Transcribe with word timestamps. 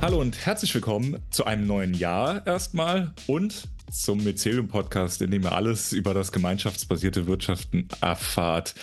Hallo 0.00 0.20
und 0.20 0.46
herzlich 0.46 0.72
willkommen 0.74 1.20
zu 1.30 1.44
einem 1.44 1.66
neuen 1.66 1.92
Jahr 1.92 2.46
erstmal 2.46 3.12
und 3.26 3.64
zum 3.90 4.22
Mycelium 4.22 4.68
Podcast, 4.68 5.20
in 5.22 5.32
dem 5.32 5.42
ihr 5.42 5.52
alles 5.52 5.92
über 5.92 6.14
das 6.14 6.30
gemeinschaftsbasierte 6.30 7.26
Wirtschaften 7.26 7.88
erfahrt. 8.00 8.76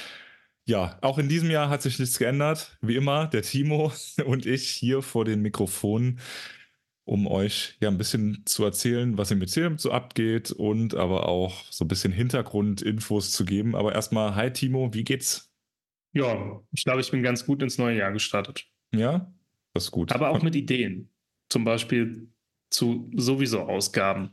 Ja, 0.66 0.98
auch 1.02 1.18
in 1.18 1.30
diesem 1.30 1.50
Jahr 1.50 1.70
hat 1.70 1.82
sich 1.82 2.00
nichts 2.00 2.20
geändert. 2.20 2.78
Wie 2.82 2.98
immer, 2.98 3.28
der 3.28 3.44
Timo 3.44 3.94
und 4.26 4.46
ich 4.46 4.70
hier 4.70 5.02
vor 5.02 5.24
den 5.24 5.42
Mikrofonen, 5.42 6.20
um 7.06 7.28
euch 7.28 7.78
ja 7.80 7.88
ein 7.88 7.98
bisschen 7.98 8.44
zu 8.46 8.66
erzählen, 8.66 9.18
was 9.18 9.32
im 9.32 9.40
Mycelium 9.40 9.78
so 9.78 9.92
abgeht 9.92 10.52
und 10.52 10.96
aber 10.96 11.30
auch 11.30 11.64
so 11.72 11.86
ein 11.86 11.88
bisschen 11.88 12.12
Hintergrundinfos 12.12 13.32
zu 13.32 13.46
geben. 13.46 13.74
Aber 13.74 13.96
erstmal, 13.96 14.36
hi 14.36 14.52
Timo, 14.52 14.94
wie 14.94 15.06
geht's? 15.06 15.50
Ja, 16.12 16.62
ich 16.72 16.84
glaube, 16.84 17.00
ich 17.00 17.10
bin 17.10 17.24
ganz 17.24 17.46
gut 17.46 17.64
ins 17.64 17.78
neue 17.78 17.98
Jahr 17.98 18.12
gestartet. 18.12 18.66
Ja, 18.94 19.34
das 19.76 19.86
ist 19.86 19.92
gut. 19.92 20.12
Aber 20.14 20.30
auch 20.30 20.42
mit 20.42 20.56
Ideen. 20.56 21.10
Zum 21.50 21.66
Beispiel 21.66 22.30
zu 22.70 23.12
sowieso 23.16 23.62
Ausgaben 23.62 24.32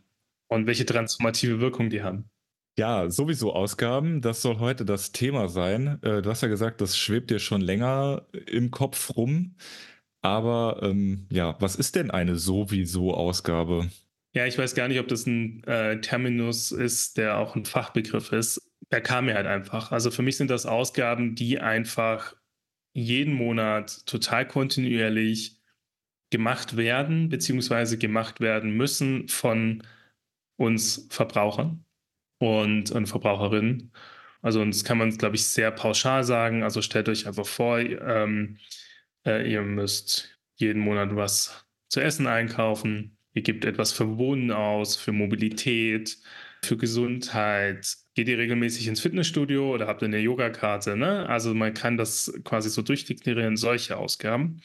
und 0.48 0.66
welche 0.66 0.87
transformative 0.87 1.60
Wirkung 1.60 1.91
die 1.91 2.02
haben. 2.02 2.30
Ja, 2.78 3.10
sowieso 3.10 3.52
Ausgaben. 3.52 4.23
Das 4.23 4.41
soll 4.41 4.59
heute 4.59 4.84
das 4.84 5.12
Thema 5.12 5.48
sein. 5.48 5.98
Äh, 6.02 6.23
du 6.23 6.30
hast 6.30 6.42
ja 6.42 6.48
gesagt, 6.48 6.80
das 6.80 6.97
schwebt 6.97 7.30
dir 7.30 7.38
schon 7.38 7.60
länger 7.60 8.27
im 8.47 8.70
Kopf 8.70 9.14
rum. 9.16 9.56
Aber 10.23 10.80
ähm, 10.83 11.27
ja, 11.30 11.56
was 11.61 11.74
ist 11.77 11.97
denn 11.97 12.11
eine 12.11 12.36
sowieso 12.36 13.12
Ausgabe? 13.12 13.91
Ja, 14.34 14.47
ich 14.47 14.56
weiß 14.56 14.74
gar 14.74 14.88
nicht, 14.88 15.00
ob 15.00 15.09
das 15.09 15.27
ein 15.27 15.62
äh, 15.64 16.00
Terminus 16.00 16.70
ist, 16.70 17.19
der 17.19 17.36
auch 17.36 17.56
ein 17.56 17.66
Fachbegriff 17.66 18.33
ist. 18.33 18.62
Der 18.91 19.00
kam 19.00 19.27
mir 19.27 19.34
halt 19.34 19.47
einfach. 19.47 19.91
Also 19.91 20.11
für 20.11 20.22
mich 20.22 20.36
sind 20.36 20.50
das 20.50 20.64
Ausgaben, 20.64 21.34
die 21.34 21.59
einfach 21.59 22.36
jeden 22.92 23.34
Monat 23.34 24.06
total 24.06 24.46
kontinuierlich 24.46 25.60
gemacht 26.30 26.76
werden, 26.76 27.28
beziehungsweise 27.28 27.98
gemacht 27.98 28.40
werden 28.40 28.76
müssen 28.76 29.28
von 29.28 29.82
uns 30.56 31.06
Verbrauchern 31.10 31.84
und, 32.38 32.90
und 32.90 33.06
Verbraucherinnen. 33.06 33.92
Also 34.40 34.64
das 34.64 34.84
kann 34.84 34.98
man, 34.98 35.16
glaube 35.16 35.36
ich, 35.36 35.46
sehr 35.46 35.70
pauschal 35.70 36.24
sagen. 36.24 36.62
Also 36.62 36.82
stellt 36.82 37.08
euch 37.08 37.26
einfach 37.26 37.46
vor, 37.46 37.78
ähm, 37.78 38.58
äh, 39.24 39.50
ihr 39.50 39.62
müsst 39.62 40.38
jeden 40.56 40.80
Monat 40.80 41.14
was 41.14 41.66
zu 41.88 42.00
essen 42.00 42.26
einkaufen. 42.26 43.16
Ihr 43.34 43.42
gebt 43.42 43.64
etwas 43.64 43.92
für 43.92 44.18
Wohnen 44.18 44.50
aus, 44.50 44.96
für 44.96 45.12
Mobilität, 45.12 46.18
für 46.64 46.76
Gesundheit. 46.76 47.96
Geht 48.14 48.28
ihr 48.28 48.36
regelmäßig 48.38 48.88
ins 48.88 49.00
Fitnessstudio 49.00 49.72
oder 49.72 49.86
habt 49.86 50.02
ihr 50.02 50.06
eine 50.06 50.18
Yogakarte? 50.18 50.96
Ne? 50.96 51.27
Also 51.28 51.55
man 51.55 51.72
kann 51.72 51.96
das 51.96 52.32
quasi 52.44 52.69
so 52.69 52.82
durchdeklarieren, 52.82 53.56
solche 53.56 53.96
Ausgaben. 53.96 54.60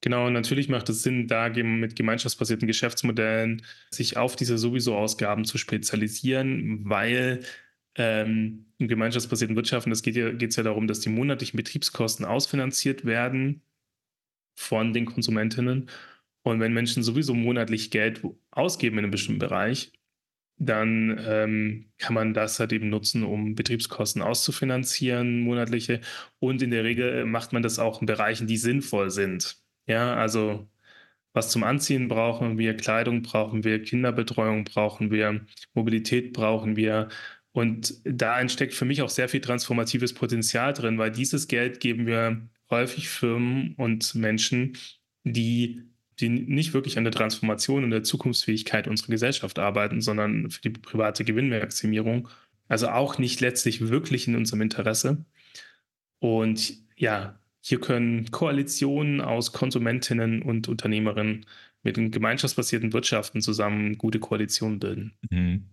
Genau, 0.00 0.28
natürlich 0.30 0.68
macht 0.68 0.88
es 0.88 1.02
Sinn, 1.02 1.28
da 1.28 1.48
mit 1.48 1.96
gemeinschaftsbasierten 1.96 2.66
Geschäftsmodellen 2.66 3.62
sich 3.90 4.16
auf 4.16 4.36
diese 4.36 4.58
sowieso 4.58 4.96
Ausgaben 4.96 5.44
zu 5.44 5.58
spezialisieren, 5.58 6.88
weil 6.88 7.44
ähm, 7.96 8.66
im 8.78 8.88
gemeinschaftsbasierten 8.88 9.56
Wirtschaften, 9.56 9.92
es 9.92 10.02
geht 10.02 10.16
ja, 10.16 10.32
geht's 10.32 10.56
ja 10.56 10.62
darum, 10.62 10.86
dass 10.86 11.00
die 11.00 11.08
monatlichen 11.08 11.56
Betriebskosten 11.56 12.24
ausfinanziert 12.24 13.04
werden 13.04 13.62
von 14.56 14.92
den 14.92 15.06
Konsumentinnen. 15.06 15.88
Und 16.42 16.60
wenn 16.60 16.72
Menschen 16.72 17.02
sowieso 17.02 17.34
monatlich 17.34 17.90
Geld 17.90 18.22
ausgeben 18.50 18.98
in 18.98 19.04
einem 19.04 19.12
bestimmten 19.12 19.38
Bereich, 19.40 19.92
dann 20.64 21.20
ähm, 21.26 21.90
kann 21.98 22.14
man 22.14 22.34
das 22.34 22.60
halt 22.60 22.72
eben 22.72 22.88
nutzen, 22.88 23.24
um 23.24 23.54
Betriebskosten 23.56 24.22
auszufinanzieren, 24.22 25.40
monatliche. 25.40 26.00
Und 26.38 26.62
in 26.62 26.70
der 26.70 26.84
Regel 26.84 27.24
macht 27.26 27.52
man 27.52 27.62
das 27.62 27.78
auch 27.80 28.00
in 28.00 28.06
Bereichen, 28.06 28.46
die 28.46 28.56
sinnvoll 28.56 29.10
sind. 29.10 29.58
Ja, 29.86 30.14
also 30.14 30.68
was 31.32 31.50
zum 31.50 31.64
Anziehen 31.64 32.08
brauchen 32.08 32.58
wir, 32.58 32.76
Kleidung 32.76 33.22
brauchen 33.22 33.64
wir, 33.64 33.82
Kinderbetreuung 33.82 34.64
brauchen 34.64 35.10
wir, 35.10 35.44
Mobilität 35.74 36.32
brauchen 36.32 36.76
wir. 36.76 37.08
Und 37.52 37.94
da 38.04 38.40
entsteckt 38.40 38.74
für 38.74 38.84
mich 38.84 39.02
auch 39.02 39.10
sehr 39.10 39.28
viel 39.28 39.40
transformatives 39.40 40.14
Potenzial 40.14 40.72
drin, 40.74 40.98
weil 40.98 41.10
dieses 41.10 41.48
Geld 41.48 41.80
geben 41.80 42.06
wir 42.06 42.48
häufig 42.70 43.08
Firmen 43.08 43.74
und 43.76 44.14
Menschen, 44.14 44.76
die 45.24 45.91
die 46.22 46.28
nicht 46.28 46.72
wirklich 46.72 46.96
an 46.96 47.04
der 47.04 47.12
Transformation 47.12 47.84
und 47.84 47.90
der 47.90 48.02
Zukunftsfähigkeit 48.02 48.88
unserer 48.88 49.10
Gesellschaft 49.10 49.58
arbeiten, 49.58 50.00
sondern 50.00 50.50
für 50.50 50.62
die 50.62 50.70
private 50.70 51.24
Gewinnmaximierung. 51.24 52.28
Also 52.68 52.88
auch 52.88 53.18
nicht 53.18 53.40
letztlich 53.40 53.88
wirklich 53.88 54.28
in 54.28 54.36
unserem 54.36 54.62
Interesse. 54.62 55.24
Und 56.20 56.74
ja, 56.96 57.38
hier 57.60 57.80
können 57.80 58.30
Koalitionen 58.30 59.20
aus 59.20 59.52
Konsumentinnen 59.52 60.42
und 60.42 60.68
Unternehmerinnen 60.68 61.46
mit 61.82 61.96
den 61.96 62.10
gemeinschaftsbasierten 62.10 62.92
Wirtschaften 62.92 63.42
zusammen 63.42 63.98
gute 63.98 64.20
Koalitionen 64.20 64.78
bilden. 64.78 65.12
Mhm. 65.30 65.66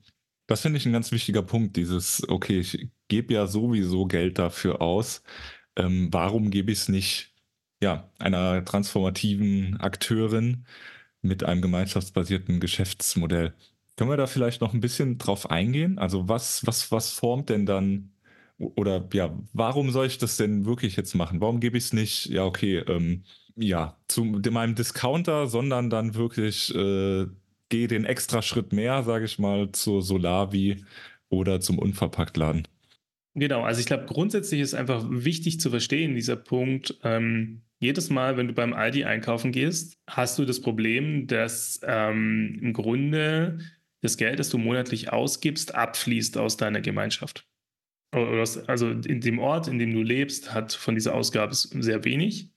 Das 0.48 0.62
finde 0.62 0.78
ich 0.78 0.86
ein 0.88 0.94
ganz 0.94 1.12
wichtiger 1.12 1.44
Punkt, 1.44 1.78
dieses, 1.78 2.28
okay, 2.28 2.60
ich 2.60 2.90
gebe 3.08 3.36
ja 3.36 3.46
sowieso 3.46 4.08
Geld 4.08 4.40
dafür 4.40 4.82
aus. 4.82 5.22
Ähm, 5.76 6.10
warum 6.12 6.50
gebe 6.50 6.72
ich 6.72 6.80
es 6.80 6.90
nicht 6.90 7.29
ja, 7.82 8.10
einer 8.20 8.64
transformativen 8.66 9.78
Akteurin 9.80 10.66
mit 11.22 11.44
einem 11.44 11.62
gemeinschaftsbasierten 11.62 12.60
Geschäftsmodell. 12.60 13.54
Können 13.96 14.10
wir 14.10 14.18
da 14.18 14.28
vielleicht 14.28 14.62
noch 14.62 14.74
ein 14.74 14.80
bisschen 14.80 15.18
drauf 15.18 15.52
eingehen? 15.52 16.00
Also 16.00 16.30
was, 16.30 16.66
was, 16.66 16.92
was 16.92 17.12
formt 17.12 17.50
denn 17.50 17.66
dann 17.66 18.12
oder 18.58 19.08
ja, 19.14 19.38
warum 19.54 19.90
soll 19.92 20.08
ich 20.08 20.18
das 20.18 20.38
denn 20.38 20.66
wirklich 20.66 20.96
jetzt 20.96 21.16
machen? 21.16 21.42
Warum 21.42 21.60
gebe 21.60 21.78
ich 21.78 21.86
es 21.86 21.94
nicht, 21.94 22.26
ja, 22.28 22.46
okay, 22.46 22.78
ähm, 22.80 23.24
ja, 23.56 23.98
zu 24.08 24.24
meinem 24.24 24.76
Discounter, 24.76 25.48
sondern 25.48 25.90
dann 25.90 26.16
wirklich 26.16 26.74
äh, 26.76 27.28
gehe 27.70 27.88
den 27.88 28.06
extra 28.06 28.42
Schritt 28.42 28.74
mehr, 28.74 29.04
sage 29.04 29.26
ich 29.26 29.40
mal, 29.40 29.72
zur 29.72 30.02
Solavi 30.02 30.84
oder 31.30 31.62
zum 31.62 31.80
Unverpacktladen? 31.80 32.68
Genau, 33.36 33.62
also 33.62 33.80
ich 33.80 33.86
glaube, 33.86 34.06
grundsätzlich 34.06 34.60
ist 34.60 34.74
einfach 34.74 35.06
wichtig 35.10 35.60
zu 35.60 35.70
verstehen, 35.70 36.16
dieser 36.16 36.36
Punkt, 36.36 36.98
ähm, 37.04 37.62
jedes 37.80 38.10
Mal, 38.10 38.38
wenn 38.38 38.48
du 38.48 38.54
beim 38.54 38.74
Aldi 38.74 39.06
einkaufen 39.06 39.52
gehst, 39.52 39.98
hast 40.08 40.38
du 40.38 40.46
das 40.46 40.62
Problem, 40.62 41.28
dass 41.28 41.80
ähm, 41.84 42.60
im 42.62 42.74
Grunde 42.74 43.60
das 44.02 44.18
Geld, 44.18 44.40
das 44.40 44.50
du 44.50 44.58
monatlich 44.58 45.12
ausgibst, 45.12 45.76
abfließt 45.76 46.38
aus 46.38 46.58
deiner 46.58 46.82
Gemeinschaft. 46.82 47.46
Also 48.12 48.90
in 48.90 49.22
dem 49.22 49.40
Ort, 49.40 49.68
in 49.68 49.78
dem 49.78 49.94
du 49.94 50.02
lebst, 50.02 50.54
hat 50.54 50.74
von 50.74 50.96
dieser 50.96 51.14
Ausgabe 51.14 51.54
sehr 51.54 52.04
wenig. 52.04 52.52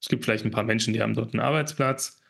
Es 0.00 0.08
gibt 0.08 0.24
vielleicht 0.24 0.44
ein 0.44 0.50
paar 0.50 0.64
Menschen, 0.64 0.92
die 0.92 1.00
haben 1.00 1.14
dort 1.14 1.32
einen 1.32 1.40
Arbeitsplatz. 1.40 2.20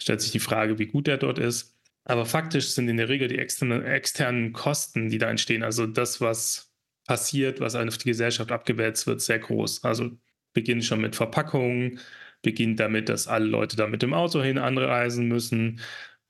Stellt 0.00 0.20
sich 0.20 0.32
die 0.32 0.40
Frage, 0.40 0.78
wie 0.78 0.86
gut 0.86 1.06
der 1.06 1.18
dort 1.18 1.38
ist. 1.38 1.78
Aber 2.04 2.26
faktisch 2.26 2.68
sind 2.70 2.88
in 2.88 2.96
der 2.96 3.08
Regel 3.08 3.28
die 3.28 3.38
externen, 3.38 3.84
externen 3.84 4.52
Kosten, 4.52 5.10
die 5.10 5.18
da 5.18 5.30
entstehen, 5.30 5.62
also 5.62 5.86
das, 5.86 6.20
was 6.20 6.72
passiert, 7.06 7.60
was 7.60 7.74
auf 7.74 7.98
die 7.98 8.08
Gesellschaft 8.08 8.50
abgewälzt 8.50 9.06
wird, 9.06 9.20
sehr 9.20 9.38
groß. 9.38 9.84
Also 9.84 10.10
beginnt 10.52 10.84
schon 10.84 11.00
mit 11.00 11.16
Verpackungen, 11.16 12.00
beginnt 12.42 12.80
damit, 12.80 13.08
dass 13.08 13.28
alle 13.28 13.46
Leute 13.46 13.76
da 13.76 13.86
mit 13.86 14.02
dem 14.02 14.14
Auto 14.14 14.42
hin 14.42 14.58
anreisen 14.58 15.28
müssen 15.28 15.80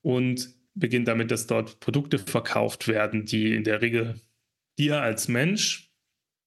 und 0.01 0.49
beginnt 0.73 1.07
damit, 1.07 1.31
dass 1.31 1.47
dort 1.47 1.79
Produkte 1.79 2.19
verkauft 2.19 2.87
werden, 2.87 3.25
die 3.25 3.55
in 3.55 3.63
der 3.63 3.81
Regel 3.81 4.19
dir 4.77 5.01
als 5.01 5.27
Mensch, 5.27 5.91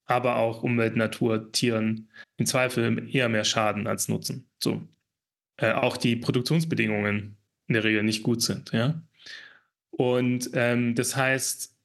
aber 0.07 0.37
auch 0.37 0.63
Umwelt, 0.63 0.97
Natur, 0.97 1.53
Tieren 1.53 2.11
im 2.37 2.47
Zweifel 2.47 3.09
eher 3.15 3.29
mehr 3.29 3.45
schaden 3.45 3.87
als 3.87 4.09
nutzen. 4.09 4.49
So. 4.63 4.87
Äh, 5.57 5.73
auch 5.73 5.97
die 5.97 6.17
Produktionsbedingungen 6.17 7.37
in 7.69 7.75
der 7.75 7.85
Regel 7.85 8.03
nicht 8.03 8.23
gut 8.23 8.43
sind, 8.43 8.73
ja. 8.73 9.03
Und 9.91 10.51
ähm, 10.55 10.97
das 10.97 11.15
heißt, 11.15 11.77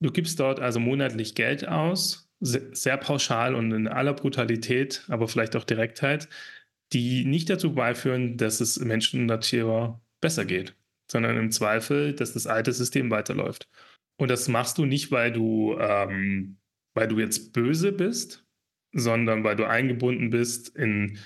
du 0.00 0.12
gibst 0.12 0.38
dort 0.38 0.60
also 0.60 0.78
monatlich 0.78 1.34
Geld 1.34 1.66
aus 1.66 2.23
sehr 2.44 2.98
pauschal 2.98 3.54
und 3.54 3.72
in 3.72 3.88
aller 3.88 4.12
Brutalität, 4.12 5.04
aber 5.08 5.28
vielleicht 5.28 5.56
auch 5.56 5.64
Direktheit, 5.64 6.28
die 6.92 7.24
nicht 7.24 7.48
dazu 7.48 7.74
beiführen, 7.74 8.36
dass 8.36 8.60
es 8.60 8.78
Menschen 8.78 9.20
und 9.20 9.26
Natur 9.26 10.00
besser 10.20 10.44
geht, 10.44 10.76
sondern 11.10 11.36
im 11.36 11.50
Zweifel, 11.50 12.12
dass 12.12 12.34
das 12.34 12.46
alte 12.46 12.72
System 12.72 13.10
weiterläuft. 13.10 13.68
Und 14.16 14.30
das 14.30 14.48
machst 14.48 14.78
du 14.78 14.84
nicht, 14.84 15.10
weil 15.10 15.32
du, 15.32 15.76
ähm, 15.78 16.58
weil 16.94 17.08
du 17.08 17.18
jetzt 17.18 17.52
böse 17.52 17.92
bist, 17.92 18.44
sondern 18.92 19.42
weil 19.42 19.56
du 19.56 19.64
eingebunden 19.64 20.30
bist 20.30 20.68
in, 20.76 21.18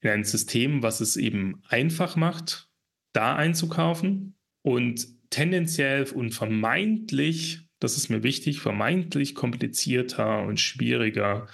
in 0.00 0.10
ein 0.10 0.24
System, 0.24 0.82
was 0.82 1.00
es 1.00 1.16
eben 1.16 1.62
einfach 1.68 2.14
macht, 2.14 2.68
da 3.12 3.34
einzukaufen 3.34 4.36
und 4.62 5.06
tendenziell 5.30 6.04
und 6.12 6.32
vermeintlich 6.32 7.67
das 7.80 7.96
ist 7.96 8.08
mir 8.08 8.22
wichtig, 8.22 8.60
vermeintlich 8.60 9.34
komplizierter 9.34 10.42
und 10.42 10.60
schwieriger 10.60 11.48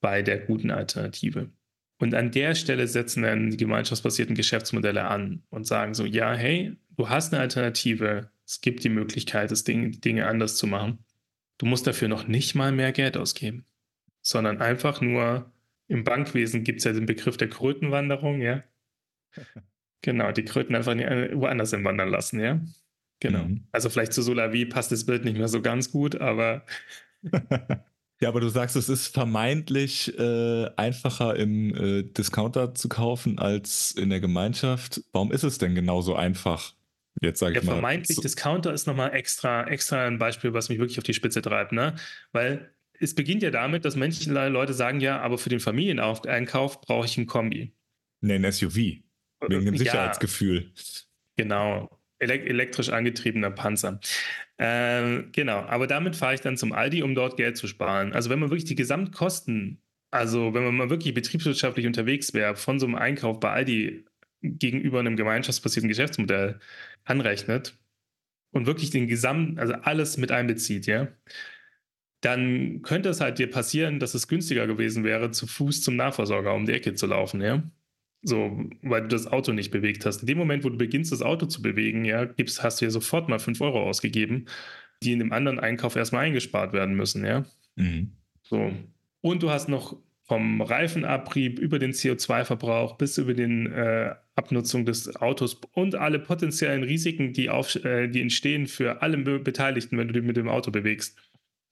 bei 0.00 0.22
der 0.22 0.38
guten 0.38 0.70
Alternative. 0.70 1.50
Und 1.98 2.14
an 2.14 2.30
der 2.30 2.54
Stelle 2.54 2.86
setzen 2.88 3.22
dann 3.22 3.50
die 3.50 3.56
gemeinschaftsbasierten 3.56 4.34
Geschäftsmodelle 4.34 5.04
an 5.04 5.42
und 5.50 5.66
sagen 5.66 5.94
so, 5.94 6.04
ja, 6.04 6.34
hey, 6.34 6.76
du 6.96 7.08
hast 7.08 7.32
eine 7.32 7.40
Alternative, 7.40 8.30
es 8.46 8.60
gibt 8.60 8.84
die 8.84 8.88
Möglichkeit, 8.88 9.50
das 9.50 9.64
Ding, 9.64 9.90
die 9.90 10.00
Dinge 10.00 10.26
anders 10.26 10.56
zu 10.56 10.66
machen. 10.66 10.98
Du 11.58 11.66
musst 11.66 11.86
dafür 11.86 12.08
noch 12.08 12.26
nicht 12.26 12.54
mal 12.54 12.72
mehr 12.72 12.92
Geld 12.92 13.16
ausgeben, 13.16 13.64
sondern 14.20 14.60
einfach 14.60 15.00
nur, 15.00 15.50
im 15.86 16.02
Bankwesen 16.02 16.64
gibt 16.64 16.78
es 16.78 16.84
ja 16.84 16.92
den 16.92 17.06
Begriff 17.06 17.36
der 17.36 17.48
Krötenwanderung, 17.48 18.40
ja. 18.40 18.62
Genau, 20.02 20.32
die 20.32 20.44
Kröten 20.44 20.74
einfach 20.74 20.94
woanders 20.94 21.70
hinwandern 21.70 22.10
lassen, 22.10 22.38
ja. 22.38 22.60
Genau. 23.20 23.44
Mhm. 23.44 23.64
Also 23.72 23.88
vielleicht 23.88 24.12
zu 24.12 24.22
Solavi 24.22 24.66
passt 24.66 24.92
das 24.92 25.06
Bild 25.06 25.24
nicht 25.24 25.38
mehr 25.38 25.48
so 25.48 25.62
ganz 25.62 25.90
gut, 25.90 26.20
aber. 26.20 26.64
ja, 28.20 28.28
aber 28.28 28.40
du 28.40 28.48
sagst, 28.48 28.76
es 28.76 28.88
ist 28.88 29.08
vermeintlich 29.08 30.16
äh, 30.18 30.68
einfacher 30.76 31.36
im 31.36 31.74
äh, 31.74 32.02
Discounter 32.02 32.74
zu 32.74 32.88
kaufen 32.88 33.38
als 33.38 33.92
in 33.92 34.10
der 34.10 34.20
Gemeinschaft. 34.20 35.02
Warum 35.12 35.32
ist 35.32 35.42
es 35.42 35.58
denn 35.58 35.74
genauso 35.74 36.14
einfach? 36.14 36.74
Jetzt 37.22 37.38
sage 37.38 37.52
ich 37.52 37.60
der 37.60 37.66
mal. 37.66 37.72
Vermeintlich 37.74 38.18
Discounter 38.18 38.72
ist 38.72 38.86
nochmal 38.86 39.14
extra, 39.14 39.66
extra 39.68 40.06
ein 40.06 40.18
Beispiel, 40.18 40.52
was 40.52 40.68
mich 40.68 40.78
wirklich 40.78 40.98
auf 40.98 41.04
die 41.04 41.14
Spitze 41.14 41.42
treibt, 41.42 41.72
ne? 41.72 41.94
Weil 42.32 42.74
es 43.00 43.14
beginnt 43.14 43.42
ja 43.42 43.50
damit, 43.50 43.84
dass 43.84 43.96
manche 43.96 44.30
Leute 44.48 44.72
sagen, 44.72 45.00
ja, 45.00 45.20
aber 45.20 45.38
für 45.38 45.48
den 45.48 45.60
Familieneinkauf 45.60 46.80
brauche 46.80 47.06
ich 47.06 47.16
ein 47.16 47.26
Kombi. 47.26 47.72
Nee, 48.20 48.34
ein 48.34 48.52
SUV. 48.52 48.76
Wegen 48.76 49.64
dem 49.64 49.76
Sicherheitsgefühl. 49.76 50.72
Ja, 50.74 51.44
genau 51.44 51.93
elektrisch 52.18 52.90
angetriebener 52.90 53.50
Panzer. 53.50 54.00
Ähm, 54.58 55.30
genau, 55.32 55.60
aber 55.60 55.86
damit 55.86 56.16
fahre 56.16 56.34
ich 56.34 56.40
dann 56.40 56.56
zum 56.56 56.72
Aldi, 56.72 57.02
um 57.02 57.14
dort 57.14 57.36
Geld 57.36 57.56
zu 57.56 57.66
sparen. 57.66 58.12
Also 58.12 58.30
wenn 58.30 58.38
man 58.38 58.50
wirklich 58.50 58.64
die 58.64 58.76
Gesamtkosten, 58.76 59.82
also 60.10 60.54
wenn 60.54 60.64
man 60.64 60.76
mal 60.76 60.90
wirklich 60.90 61.14
betriebswirtschaftlich 61.14 61.86
unterwegs 61.86 62.34
wäre, 62.34 62.56
von 62.56 62.78
so 62.78 62.86
einem 62.86 62.94
Einkauf 62.94 63.40
bei 63.40 63.50
Aldi 63.50 64.04
gegenüber 64.42 65.00
einem 65.00 65.16
gemeinschaftsbasierten 65.16 65.88
Geschäftsmodell 65.88 66.60
anrechnet 67.04 67.78
und 68.52 68.66
wirklich 68.66 68.90
den 68.90 69.08
Gesamt, 69.08 69.58
also 69.58 69.74
alles 69.74 70.16
mit 70.18 70.32
einbezieht, 70.32 70.86
ja, 70.86 71.08
dann 72.20 72.82
könnte 72.82 73.10
es 73.10 73.20
halt 73.20 73.38
dir 73.38 73.50
passieren, 73.50 74.00
dass 74.00 74.14
es 74.14 74.28
günstiger 74.28 74.66
gewesen 74.66 75.04
wäre, 75.04 75.30
zu 75.30 75.46
Fuß 75.46 75.82
zum 75.82 75.96
Nahversorger 75.96 76.54
um 76.54 76.66
die 76.66 76.72
Ecke 76.72 76.94
zu 76.94 77.06
laufen, 77.06 77.40
ja. 77.42 77.62
So, 78.26 78.58
weil 78.82 79.02
du 79.02 79.08
das 79.08 79.26
Auto 79.26 79.52
nicht 79.52 79.70
bewegt 79.70 80.06
hast. 80.06 80.22
In 80.22 80.26
dem 80.26 80.38
Moment, 80.38 80.64
wo 80.64 80.70
du 80.70 80.78
beginnst, 80.78 81.12
das 81.12 81.20
Auto 81.20 81.44
zu 81.44 81.60
bewegen, 81.60 82.06
ja, 82.06 82.24
gibst, 82.24 82.62
hast 82.62 82.80
du 82.80 82.86
ja 82.86 82.90
sofort 82.90 83.28
mal 83.28 83.38
5 83.38 83.60
Euro 83.60 83.82
ausgegeben, 83.82 84.46
die 85.02 85.12
in 85.12 85.18
dem 85.18 85.32
anderen 85.32 85.60
Einkauf 85.60 85.94
erstmal 85.94 86.24
eingespart 86.24 86.72
werden 86.72 86.96
müssen, 86.96 87.24
ja. 87.24 87.44
Mhm. 87.76 88.12
So. 88.42 88.72
Und 89.20 89.42
du 89.42 89.50
hast 89.50 89.68
noch 89.68 89.98
vom 90.26 90.62
Reifenabrieb 90.62 91.58
über 91.58 91.78
den 91.78 91.92
CO2-Verbrauch 91.92 92.96
bis 92.96 93.18
über 93.18 93.34
den 93.34 93.70
äh, 93.70 94.14
Abnutzung 94.36 94.86
des 94.86 95.16
Autos 95.16 95.60
und 95.74 95.94
alle 95.94 96.18
potenziellen 96.18 96.82
Risiken, 96.82 97.34
die, 97.34 97.50
auf, 97.50 97.74
äh, 97.84 98.08
die 98.08 98.22
entstehen 98.22 98.66
für 98.66 99.02
alle 99.02 99.18
Beteiligten, 99.18 99.98
wenn 99.98 100.08
du 100.08 100.14
dich 100.14 100.22
mit 100.22 100.38
dem 100.38 100.48
Auto 100.48 100.70
bewegst. 100.70 101.18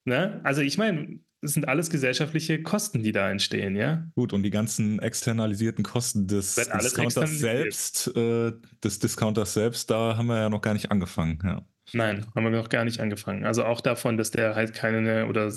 Ne? 0.04 0.40
Also 0.44 0.60
ich 0.60 0.76
meine, 0.76 1.18
das 1.42 1.54
sind 1.54 1.66
alles 1.66 1.90
gesellschaftliche 1.90 2.62
Kosten, 2.62 3.02
die 3.02 3.10
da 3.10 3.28
entstehen, 3.28 3.74
ja. 3.74 4.06
Gut, 4.14 4.32
und 4.32 4.44
die 4.44 4.50
ganzen 4.50 5.00
externalisierten 5.00 5.82
Kosten 5.82 6.28
des 6.28 6.54
Discounters 6.54 7.38
selbst, 7.38 8.16
äh, 8.16 8.52
des 8.82 9.00
Discounters 9.00 9.52
selbst, 9.52 9.90
da 9.90 10.16
haben 10.16 10.28
wir 10.28 10.38
ja 10.38 10.48
noch 10.48 10.62
gar 10.62 10.72
nicht 10.72 10.92
angefangen, 10.92 11.40
ja. 11.42 11.66
Nein, 11.92 12.24
haben 12.34 12.44
wir 12.44 12.50
noch 12.50 12.68
gar 12.68 12.84
nicht 12.84 13.00
angefangen. 13.00 13.44
Also 13.44 13.64
auch 13.64 13.80
davon, 13.80 14.16
dass 14.16 14.30
der 14.30 14.54
halt 14.54 14.72
keine 14.72 15.26
oder 15.26 15.52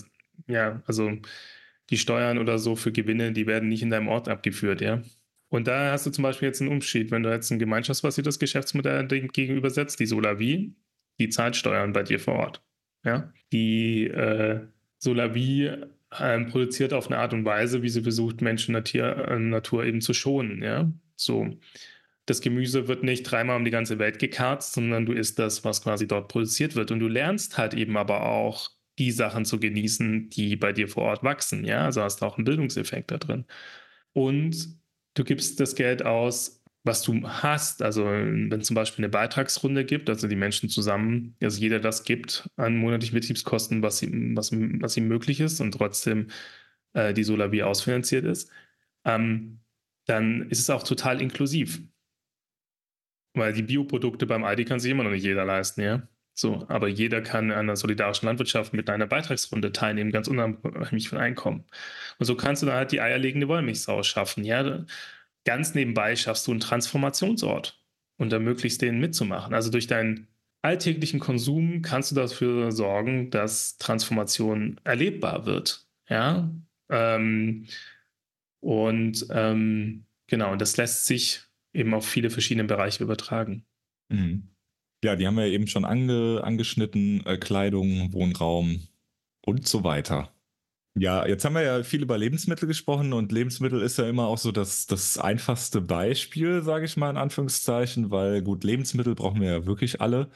ja, 0.47 0.81
also 0.87 1.11
die 1.91 1.99
Steuern 1.99 2.39
oder 2.39 2.57
so 2.57 2.75
für 2.75 2.91
Gewinne, 2.91 3.31
die 3.31 3.45
werden 3.45 3.69
nicht 3.69 3.83
in 3.83 3.91
deinem 3.91 4.07
Ort 4.07 4.27
abgeführt, 4.27 4.81
ja. 4.81 5.03
Und 5.49 5.67
da 5.67 5.91
hast 5.91 6.07
du 6.07 6.09
zum 6.09 6.23
Beispiel 6.23 6.47
jetzt 6.47 6.61
einen 6.61 6.71
Umschied, 6.71 7.11
wenn 7.11 7.21
du 7.21 7.29
jetzt 7.29 7.51
ein 7.51 7.59
gemeinschaftsbasiertes 7.59 8.39
Geschäftsmodell 8.39 9.07
gegenübersetzt, 9.07 9.99
die 9.99 10.07
Solavi, 10.07 10.75
die 11.19 11.29
zahlt 11.29 11.55
Steuern 11.55 11.93
bei 11.93 12.01
dir 12.01 12.19
vor 12.19 12.33
Ort. 12.33 12.65
Ja, 13.03 13.31
die 13.53 14.07
äh, 14.07 14.67
Solavi 14.99 15.71
ähm, 16.19 16.47
produziert 16.47 16.93
auf 16.93 17.07
eine 17.07 17.17
Art 17.17 17.33
und 17.33 17.45
Weise, 17.45 17.81
wie 17.81 17.89
sie 17.89 18.03
versucht, 18.03 18.41
Menschen 18.41 18.73
Natur, 18.73 19.27
äh, 19.27 19.39
Natur 19.39 19.85
eben 19.85 20.01
zu 20.01 20.13
schonen. 20.13 20.63
Ja? 20.63 20.91
So. 21.15 21.57
Das 22.25 22.41
Gemüse 22.41 22.87
wird 22.87 23.03
nicht 23.03 23.23
dreimal 23.23 23.57
um 23.57 23.65
die 23.65 23.71
ganze 23.71 23.99
Welt 23.99 24.17
gekarzt, 24.17 24.73
sondern 24.73 25.05
du 25.05 25.13
isst 25.13 25.37
das, 25.37 25.63
was 25.63 25.83
quasi 25.83 26.07
dort 26.07 26.27
produziert 26.27 26.75
wird. 26.75 26.89
Und 26.91 26.99
du 26.99 27.07
lernst 27.07 27.57
halt 27.57 27.75
eben 27.75 27.97
aber 27.97 28.23
auch, 28.23 28.71
die 28.97 29.11
Sachen 29.11 29.45
zu 29.45 29.59
genießen, 29.59 30.29
die 30.29 30.55
bei 30.55 30.71
dir 30.71 30.87
vor 30.87 31.03
Ort 31.03 31.23
wachsen. 31.23 31.65
Ja, 31.65 31.85
also 31.85 32.01
hast 32.01 32.21
du 32.21 32.25
auch 32.25 32.37
einen 32.37 32.45
Bildungseffekt 32.45 33.11
da 33.11 33.17
drin. 33.17 33.45
Und 34.13 34.79
du 35.15 35.23
gibst 35.23 35.59
das 35.59 35.75
Geld 35.75 36.03
aus 36.05 36.63
was 36.85 37.01
du 37.01 37.27
hast, 37.27 37.81
also 37.81 38.05
wenn 38.05 38.61
zum 38.61 38.75
Beispiel 38.75 39.03
eine 39.03 39.11
Beitragsrunde 39.11 39.85
gibt, 39.85 40.09
also 40.09 40.27
die 40.27 40.35
Menschen 40.35 40.69
zusammen, 40.69 41.35
also 41.41 41.59
jeder 41.59 41.79
das 41.79 42.03
gibt 42.03 42.49
an 42.57 42.77
monatlichen 42.77 43.15
Betriebskosten, 43.15 43.81
was 43.81 44.01
ihm, 44.03 44.37
was, 44.37 44.51
was 44.53 44.95
ihm 44.95 45.07
möglich 45.07 45.39
ist 45.39 45.59
und 45.61 45.73
trotzdem 45.73 46.27
äh, 46.93 47.13
die 47.13 47.23
Solavi 47.23 47.63
ausfinanziert 47.63 48.25
ist, 48.25 48.51
ähm, 49.05 49.61
dann 50.05 50.49
ist 50.49 50.59
es 50.59 50.69
auch 50.69 50.83
total 50.83 51.21
inklusiv. 51.21 51.81
Weil 53.33 53.53
die 53.53 53.63
Bioprodukte 53.63 54.25
beim 54.27 54.43
Aldi 54.43 54.65
kann 54.65 54.79
sich 54.79 54.91
immer 54.91 55.03
noch 55.03 55.11
nicht 55.11 55.23
jeder 55.23 55.45
leisten, 55.45 55.81
ja. 55.81 56.07
So, 56.37 56.65
aber 56.67 56.89
jeder 56.89 57.21
kann 57.21 57.51
an 57.51 57.59
einer 57.59 57.77
solidarischen 57.77 58.27
Landwirtschaft 58.27 58.73
mit 58.73 58.89
einer 58.89 59.07
Beitragsrunde 59.07 59.71
teilnehmen, 59.71 60.11
ganz 60.11 60.27
unabhängig 60.27 61.09
von 61.09 61.17
Einkommen. 61.17 61.65
Und 62.19 62.25
so 62.25 62.35
kannst 62.35 62.61
du 62.61 62.67
dann 62.67 62.75
halt 62.75 62.91
die 62.91 63.01
eierlegende 63.01 63.47
Wollmilchsau 63.47 64.03
schaffen, 64.03 64.43
ja. 64.43 64.85
Ganz 65.45 65.75
nebenbei 65.75 66.15
schaffst 66.15 66.47
du 66.47 66.51
einen 66.51 66.59
Transformationsort 66.59 67.79
und 68.17 68.33
ermöglichst 68.33 68.81
denen 68.81 68.99
mitzumachen. 68.99 69.53
Also 69.53 69.71
durch 69.71 69.87
deinen 69.87 70.27
alltäglichen 70.61 71.19
Konsum 71.19 71.81
kannst 71.81 72.11
du 72.11 72.15
dafür 72.15 72.71
sorgen, 72.71 73.29
dass 73.29 73.77
Transformation 73.77 74.81
erlebbar 74.83 75.45
wird. 75.45 75.87
Ja. 76.09 76.49
Ähm, 76.89 77.67
und 78.61 79.27
ähm, 79.29 80.05
genau, 80.27 80.51
und 80.51 80.61
das 80.61 80.77
lässt 80.77 81.05
sich 81.05 81.41
eben 81.73 81.93
auf 81.93 82.07
viele 82.07 82.31
verschiedene 82.31 82.67
Bereiche 82.67 83.03
übertragen. 83.03 83.63
Mhm. 84.09 84.49
Ja, 85.03 85.15
die 85.15 85.27
haben 85.27 85.37
wir 85.37 85.45
eben 85.45 85.67
schon 85.67 85.85
ange, 85.85 86.41
angeschnitten, 86.43 87.23
äh, 87.27 87.37
Kleidung, 87.37 88.11
Wohnraum 88.11 88.87
und 89.45 89.67
so 89.67 89.83
weiter. 89.83 90.34
Ja, 90.97 91.27
jetzt 91.27 91.43
haben 91.43 91.55
wir 91.55 91.61
ja 91.61 91.83
viel 91.83 92.01
über 92.03 92.17
Lebensmittel 92.17 92.67
gesprochen 92.67 93.11
und 93.11 93.31
Lebensmittel 93.33 93.81
ist 93.81 93.97
ja 93.97 94.07
immer 94.07 94.27
auch 94.27 94.37
so 94.37 94.53
das, 94.53 94.85
das 94.87 95.17
einfachste 95.17 95.81
Beispiel, 95.81 96.63
sage 96.63 96.85
ich 96.85 96.95
mal 96.95 97.09
in 97.09 97.17
Anführungszeichen, 97.17 98.11
weil 98.11 98.41
gut, 98.41 98.63
Lebensmittel 98.63 99.13
brauchen 99.13 99.41
wir 99.41 99.49
ja 99.51 99.65
wirklich 99.65 99.99
alle. 99.99 100.29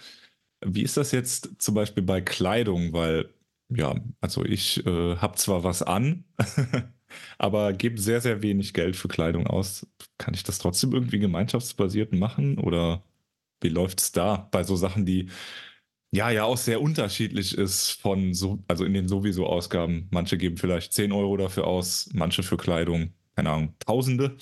Wie 0.65 0.83
ist 0.83 0.97
das 0.97 1.11
jetzt 1.13 1.51
zum 1.61 1.75
Beispiel 1.75 2.03
bei 2.03 2.21
Kleidung? 2.21 2.93
Weil, 2.93 3.29
ja, 3.69 3.95
also 4.21 4.45
ich 4.45 4.85
äh, 4.85 5.17
habe 5.17 5.37
zwar 5.37 5.63
was 5.63 5.83
an, 5.83 6.25
aber 7.39 7.73
gebe 7.73 7.99
sehr, 8.01 8.21
sehr 8.21 8.41
wenig 8.43 8.73
Geld 8.73 8.95
für 8.97 9.07
Kleidung 9.09 9.47
aus. 9.47 9.87
Kann 10.17 10.33
ich 10.33 10.43
das 10.43 10.59
trotzdem 10.59 10.93
irgendwie 10.93 11.19
gemeinschaftsbasiert 11.19 12.13
machen 12.13 12.57
oder 12.59 13.03
wie 13.61 13.69
läuft 13.69 14.01
es 14.01 14.11
da 14.13 14.49
bei 14.51 14.63
so 14.63 14.75
Sachen, 14.77 15.05
die 15.05 15.29
ja, 16.11 16.31
ja 16.31 16.43
auch 16.43 16.57
sehr 16.57 16.81
unterschiedlich 16.81 17.57
ist 17.57 17.91
von 17.91 18.33
so, 18.33 18.63
also 18.67 18.85
in 18.85 18.93
den 18.93 19.07
sowieso 19.07 19.45
Ausgaben. 19.45 20.07
Manche 20.11 20.37
geben 20.37 20.57
vielleicht 20.57 20.93
10 20.93 21.11
Euro 21.11 21.37
dafür 21.37 21.67
aus, 21.67 22.09
manche 22.13 22.43
für 22.43 22.57
Kleidung, 22.57 23.13
keine 23.35 23.51
Ahnung, 23.51 23.75
Tausende. 23.79 24.35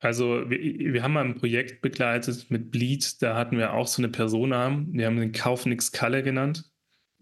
Also 0.00 0.48
wir, 0.48 0.94
wir 0.94 1.02
haben 1.02 1.12
mal 1.14 1.24
ein 1.24 1.36
Projekt 1.36 1.82
begleitet 1.82 2.50
mit 2.50 2.70
Bleed, 2.70 3.22
da 3.22 3.36
hatten 3.36 3.58
wir 3.58 3.74
auch 3.74 3.86
so 3.86 4.00
eine 4.02 4.08
Persona, 4.08 4.82
wir 4.88 5.06
haben 5.06 5.16
den 5.16 5.32
Kauf 5.32 5.66
Kalle 5.92 6.22
genannt. 6.22 6.70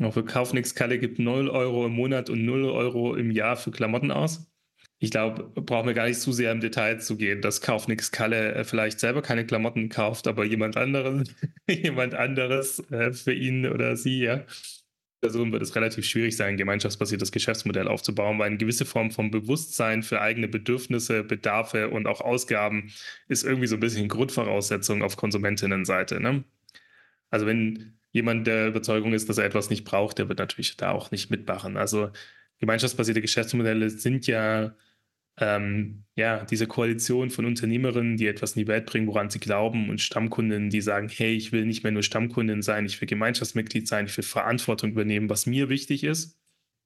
Auch 0.01 0.15
für 0.15 0.25
Kauf 0.25 0.53
Kalle 0.75 0.99
gibt 0.99 1.19
0 1.19 1.49
Euro 1.49 1.87
im 1.87 1.93
Monat 1.93 2.31
und 2.31 2.45
0 2.45 2.67
Euro 2.67 3.17
im 3.17 3.33
Jahr 3.33 3.57
für 3.57 3.73
Klamotten 3.73 4.13
aus 4.13 4.48
ich 5.01 5.11
glaube, 5.11 5.45
brauchen 5.61 5.87
wir 5.87 5.95
gar 5.95 6.09
nicht 6.09 6.21
zu 6.21 6.33
sehr 6.33 6.51
im 6.51 6.61
Detail 6.61 7.01
zu 7.01 7.17
gehen, 7.17 7.41
dass 7.41 7.61
Kaufnix 7.61 8.11
Kalle 8.11 8.55
äh, 8.55 8.65
vielleicht 8.65 8.99
selber 8.99 9.23
keine 9.23 9.47
Klamotten 9.47 9.89
kauft, 9.89 10.27
aber 10.27 10.45
jemand 10.45 10.77
anderes, 10.77 11.29
jemand 11.69 12.15
anderes 12.15 12.81
äh, 12.91 13.13
für 13.13 13.33
ihn 13.33 13.67
oder 13.67 13.97
sie, 13.97 14.21
ja. 14.25 14.45
Person 15.21 15.51
wird 15.51 15.63
es 15.63 15.75
relativ 15.75 16.05
schwierig 16.05 16.37
sein, 16.37 16.51
ein 16.51 16.57
gemeinschaftsbasiertes 16.57 17.33
Geschäftsmodell 17.33 17.89
aufzubauen, 17.89 18.39
weil 18.39 18.47
eine 18.47 18.57
gewisse 18.57 18.85
Form 18.85 19.11
von 19.11 19.33
Bewusstsein 19.33 20.05
für 20.05 20.21
eigene 20.21 20.47
Bedürfnisse, 20.47 21.25
Bedarfe 21.25 21.89
und 21.91 22.07
auch 22.07 22.21
Ausgaben 22.21 22.93
ist 23.27 23.43
irgendwie 23.43 23.67
so 23.67 23.77
ein 23.77 23.81
bisschen 23.81 24.09
Grundvoraussetzung 24.09 25.03
auf 25.03 25.17
Konsumentinnenseite. 25.17 26.21
Ne? 26.21 26.45
Also 27.31 27.47
wenn 27.47 27.99
jemand 28.13 28.47
der 28.47 28.69
Überzeugung 28.69 29.13
ist, 29.13 29.29
dass 29.29 29.39
er 29.39 29.45
etwas 29.45 29.71
nicht 29.71 29.85
braucht, 29.85 30.19
der 30.19 30.29
wird 30.29 30.39
natürlich 30.39 30.77
da 30.77 30.93
auch 30.93 31.11
nicht 31.11 31.31
mitmachen. 31.31 31.77
Also 31.77 32.11
gemeinschaftsbasierte 32.61 33.21
Geschäftsmodelle 33.21 33.91
sind 33.91 34.29
ja 34.29 34.77
ähm, 35.41 36.05
ja, 36.17 36.45
diese 36.45 36.67
Koalition 36.67 37.31
von 37.31 37.45
Unternehmerinnen, 37.45 38.17
die 38.17 38.27
etwas 38.27 38.57
in 38.57 38.61
die 38.63 38.69
Welt 38.69 38.87
bringen, 38.87 39.07
woran 39.07 39.31
sie 39.31 39.39
glauben, 39.39 39.89
und 39.89 40.01
Stammkunden, 40.01 40.71
die 40.71 40.81
sagen, 40.81 41.09
hey, 41.09 41.35
ich 41.35 41.53
will 41.53 41.65
nicht 41.65 41.85
mehr 41.85 41.93
nur 41.93 42.03
Stammkundin 42.03 42.63
sein, 42.63 42.87
ich 42.87 43.01
will 43.01 43.07
Gemeinschaftsmitglied 43.09 43.87
sein, 43.87 44.07
ich 44.07 44.17
will 44.17 44.25
Verantwortung 44.25 44.93
übernehmen, 44.93 45.31
was 45.31 45.47
mir 45.47 45.69
wichtig 45.69 46.05
ist. 46.05 46.37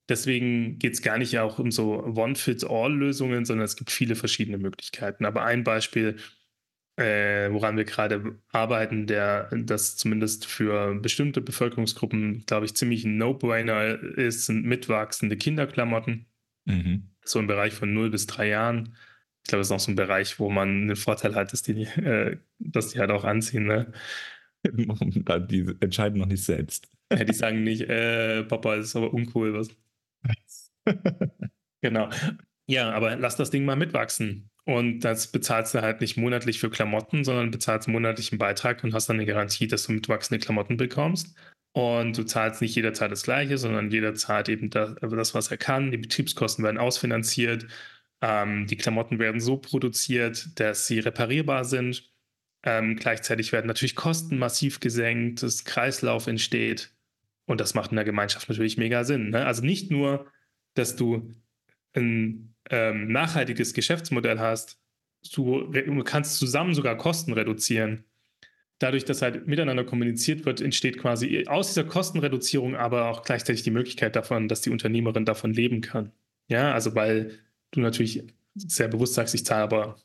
Deswegen 0.09 0.79
geht 0.79 0.95
es 0.95 1.03
gar 1.03 1.17
nicht 1.17 1.39
auch 1.39 1.59
um 1.59 1.71
so 1.71 2.05
One-Fit-All-Lösungen, 2.05 3.45
sondern 3.45 3.65
es 3.65 3.77
gibt 3.77 3.91
viele 3.91 4.17
verschiedene 4.17 4.59
Möglichkeiten. 4.59 5.25
Aber 5.25 5.45
ein 5.45 5.65
Beispiel, 5.65 6.17
äh, 6.97 7.51
woran 7.51 7.77
wir 7.77 7.85
gerade 7.85 8.39
arbeiten, 8.51 9.07
der 9.07 9.49
das 9.65 9.97
zumindest 9.97 10.45
für 10.45 10.97
bestimmte 10.97 11.41
Bevölkerungsgruppen, 11.41 12.45
glaube 12.47 12.67
ich, 12.67 12.75
ziemlich 12.75 13.05
ein 13.05 13.17
No-Brainer 13.17 14.03
ist, 14.19 14.47
sind 14.47 14.67
mitwachsende 14.67 15.37
Kinderklamotten. 15.37 16.27
Mhm 16.67 17.12
so 17.25 17.39
im 17.39 17.47
Bereich 17.47 17.75
von 17.75 17.93
0 17.93 18.11
bis 18.11 18.27
3 18.27 18.49
Jahren. 18.49 18.97
Ich 19.45 19.49
glaube, 19.49 19.61
das 19.61 19.69
ist 19.69 19.73
auch 19.73 19.81
so 19.81 19.91
ein 19.93 19.97
Bereich, 19.97 20.39
wo 20.39 20.51
man 20.51 20.89
den 20.89 20.97
Vorteil 20.97 21.35
hat, 21.35 21.53
dass 21.53 21.63
die, 21.63 21.83
äh, 21.83 22.39
dass 22.59 22.89
die 22.89 22.99
halt 22.99 23.11
auch 23.11 23.25
anziehen. 23.25 23.67
Ne? 23.67 23.93
die 24.65 25.75
entscheiden 25.81 26.19
noch 26.19 26.27
nicht 26.27 26.45
selbst. 26.45 26.89
Ja, 27.13 27.25
die 27.25 27.35
sagen 27.35 27.65
nicht, 27.65 27.83
äh, 27.83 28.45
Papa, 28.45 28.77
das 28.77 28.87
ist 28.87 28.97
aber 28.97 29.13
uncool. 29.13 29.55
Was. 29.55 30.71
genau. 31.83 32.09
Ja, 32.69 32.93
aber 32.93 33.17
lass 33.17 33.37
das 33.37 33.51
Ding 33.51 33.65
mal 33.65 33.77
mitwachsen. 33.77 34.51
Und 34.65 35.01
das 35.01 35.33
bezahlst 35.33 35.75
du 35.75 35.83
halt 35.83 36.01
nicht 36.01 36.17
monatlich 36.17 36.61
für 36.61 36.71
Klamotten, 36.71 37.25
sondern 37.25 37.51
bezahlst 37.51 37.89
monatlichen 37.89 38.39
Beitrag 38.39 38.85
und 38.85 38.95
hast 38.95 39.09
dann 39.09 39.17
eine 39.17 39.27
Garantie, 39.27 39.67
dass 39.67 39.85
du 39.85 39.93
mitwachsende 39.93 40.39
Klamotten 40.39 40.77
bekommst. 40.77 41.37
Und 41.73 42.19
du 42.19 42.25
zahlst 42.25 42.61
nicht 42.61 42.77
jederzeit 42.77 43.11
das 43.11 43.23
Gleiche, 43.23 43.57
sondern 43.57 43.91
jeder 43.91 44.15
zahlt 44.15 44.49
eben 44.49 44.69
das, 44.69 45.35
was 45.35 45.51
er 45.51 45.57
kann. 45.57 45.91
Die 45.91 45.97
Betriebskosten 45.97 46.65
werden 46.65 46.79
ausfinanziert. 46.79 47.67
Ähm, 48.21 48.67
die 48.67 48.77
Klamotten 48.77 49.19
werden 49.19 49.41
so 49.41 49.57
produziert, 49.57 50.61
dass 50.61 50.87
sie 50.87 50.99
reparierbar 50.99 51.65
sind. 51.65 52.11
Ähm, 52.63 52.97
gleichzeitig 52.97 53.53
werden 53.53 53.67
natürlich 53.67 53.97
Kosten 53.97 54.39
massiv 54.39 54.81
gesenkt, 54.81 55.43
das 55.43 55.65
Kreislauf 55.65 56.27
entsteht. 56.27 56.93
Und 57.47 57.61
das 57.61 57.75
macht 57.75 57.91
in 57.91 57.97
der 57.97 58.05
Gemeinschaft 58.05 58.49
natürlich 58.49 58.77
mega 58.77 59.05
Sinn. 59.05 59.31
Ne? 59.31 59.45
Also 59.45 59.65
nicht 59.65 59.91
nur, 59.91 60.31
dass 60.75 60.95
du 60.95 61.35
ein 61.95 62.55
ähm, 62.71 63.09
nachhaltiges 63.09 63.75
Geschäftsmodell 63.75 64.39
hast, 64.39 64.79
du 65.35 65.71
kannst 66.05 66.39
zusammen 66.39 66.75
sogar 66.75 66.97
Kosten 66.97 67.33
reduzieren. 67.33 68.05
Dadurch, 68.83 69.05
dass 69.05 69.23
halt 69.23 69.47
miteinander 69.47 69.85
kommuniziert 69.85 70.45
wird, 70.45 70.61
entsteht 70.61 70.99
quasi 70.99 71.47
aus 71.47 71.69
dieser 71.69 71.85
Kostenreduzierung 71.85 72.75
aber 72.75 73.11
auch 73.11 73.23
gleichzeitig 73.23 73.63
die 73.63 73.71
Möglichkeit 73.71 74.17
davon, 74.17 74.49
dass 74.49 74.61
die 74.61 74.71
Unternehmerin 74.71 75.25
davon 75.25 75.55
leben 75.55 75.83
kann. 75.83 76.11
Ja, 76.49 76.73
also 76.75 76.97
weil 76.97 77.39
du 77.71 77.81
natürlich 77.81 78.25
sehr 78.57 78.89
bewusst 78.89 79.15
sagst, 79.15 79.37
ich 79.37 79.45
zahle 79.45 79.63
aber 79.63 80.03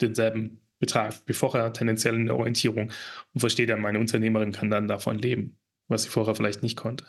denselben 0.00 0.60
Betrag 0.80 1.14
wie 1.26 1.34
vorher, 1.34 1.72
tendenziell 1.72 2.16
in 2.16 2.26
der 2.26 2.36
Orientierung 2.36 2.90
und 3.32 3.40
versteht 3.40 3.68
dann, 3.68 3.80
meine 3.80 4.00
Unternehmerin 4.00 4.50
kann 4.50 4.70
dann 4.70 4.88
davon 4.88 5.16
leben, 5.16 5.56
was 5.86 6.02
sie 6.02 6.08
vorher 6.08 6.34
vielleicht 6.34 6.64
nicht 6.64 6.76
konnte. 6.76 7.06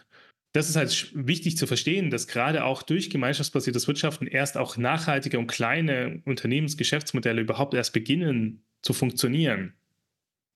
Das 0.53 0.69
ist 0.69 0.75
halt 0.75 1.11
wichtig 1.15 1.57
zu 1.57 1.65
verstehen, 1.65 2.11
dass 2.11 2.27
gerade 2.27 2.63
auch 2.63 2.83
durch 2.83 3.09
gemeinschaftsbasiertes 3.09 3.88
Wirtschaften 3.88 4.27
erst 4.27 4.55
auch 4.55 4.77
nachhaltige 4.77 5.39
und 5.39 5.47
kleine 5.47 6.21
Unternehmensgeschäftsmodelle 6.25 7.41
überhaupt 7.41 7.73
erst 7.73 7.93
beginnen 7.93 8.63
zu 8.83 8.93
funktionieren, 8.93 9.73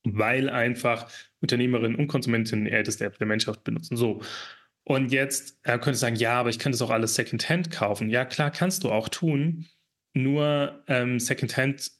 weil 0.03 0.49
einfach 0.49 1.09
Unternehmerinnen 1.41 1.97
und 1.97 2.07
Konsumentinnen 2.07 2.65
eher 2.65 2.83
das 2.83 2.97
der 2.97 3.11
Menschheit 3.19 3.63
benutzen. 3.63 3.97
So. 3.97 4.21
Und 4.83 5.11
jetzt 5.11 5.59
äh, 5.63 5.79
könnte 5.79 5.97
sagen, 5.97 6.15
ja, 6.15 6.39
aber 6.39 6.49
ich 6.49 6.59
kann 6.59 6.71
das 6.71 6.81
auch 6.81 6.89
alles 6.89 7.15
Secondhand 7.15 7.71
kaufen. 7.71 8.09
Ja, 8.09 8.25
klar, 8.25 8.51
kannst 8.51 8.83
du 8.83 8.91
auch 8.91 9.09
tun. 9.09 9.65
Nur 10.13 10.83
ähm, 10.87 11.19
Secondhand 11.19 11.91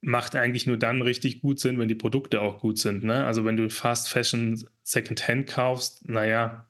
macht 0.00 0.36
eigentlich 0.36 0.66
nur 0.66 0.76
dann 0.76 1.02
richtig 1.02 1.40
gut 1.40 1.58
Sinn, 1.58 1.78
wenn 1.78 1.88
die 1.88 1.94
Produkte 1.94 2.40
auch 2.40 2.60
gut 2.60 2.78
sind. 2.78 3.04
Ne? 3.04 3.24
Also 3.24 3.44
wenn 3.44 3.56
du 3.56 3.70
Fast 3.70 4.08
Fashion 4.08 4.64
Secondhand 4.82 5.46
kaufst, 5.48 6.08
naja, 6.08 6.68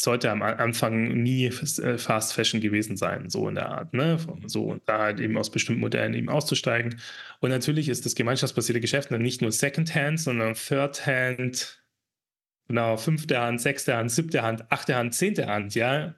sollte 0.00 0.30
am 0.30 0.42
Anfang 0.42 1.22
nie 1.22 1.46
äh, 1.46 1.98
Fast 1.98 2.32
Fashion 2.32 2.60
gewesen 2.60 2.96
sein, 2.96 3.28
so 3.28 3.48
in 3.48 3.56
der 3.56 3.68
Art. 3.68 3.94
Ne? 3.94 4.18
So 4.46 4.64
und 4.64 4.82
da 4.86 4.98
halt 4.98 5.20
eben 5.20 5.36
aus 5.36 5.50
bestimmten 5.50 5.80
Modellen 5.80 6.14
eben 6.14 6.28
auszusteigen. 6.28 7.00
Und 7.40 7.50
natürlich 7.50 7.88
ist 7.88 8.06
das 8.06 8.14
gemeinschaftsbasierte 8.14 8.80
Geschäft 8.80 9.10
dann 9.10 9.22
nicht 9.22 9.42
nur 9.42 9.52
Secondhand, 9.52 10.20
sondern 10.20 10.54
Thirdhand, 10.54 11.82
genau, 12.68 12.96
fünfte 12.96 13.40
Hand, 13.40 13.60
sechste 13.60 13.96
Hand, 13.96 14.10
siebte 14.10 14.42
Hand, 14.42 14.70
achte 14.70 14.94
Hand, 14.94 15.14
zehnte 15.14 15.46
Hand, 15.46 15.74
ja. 15.74 16.14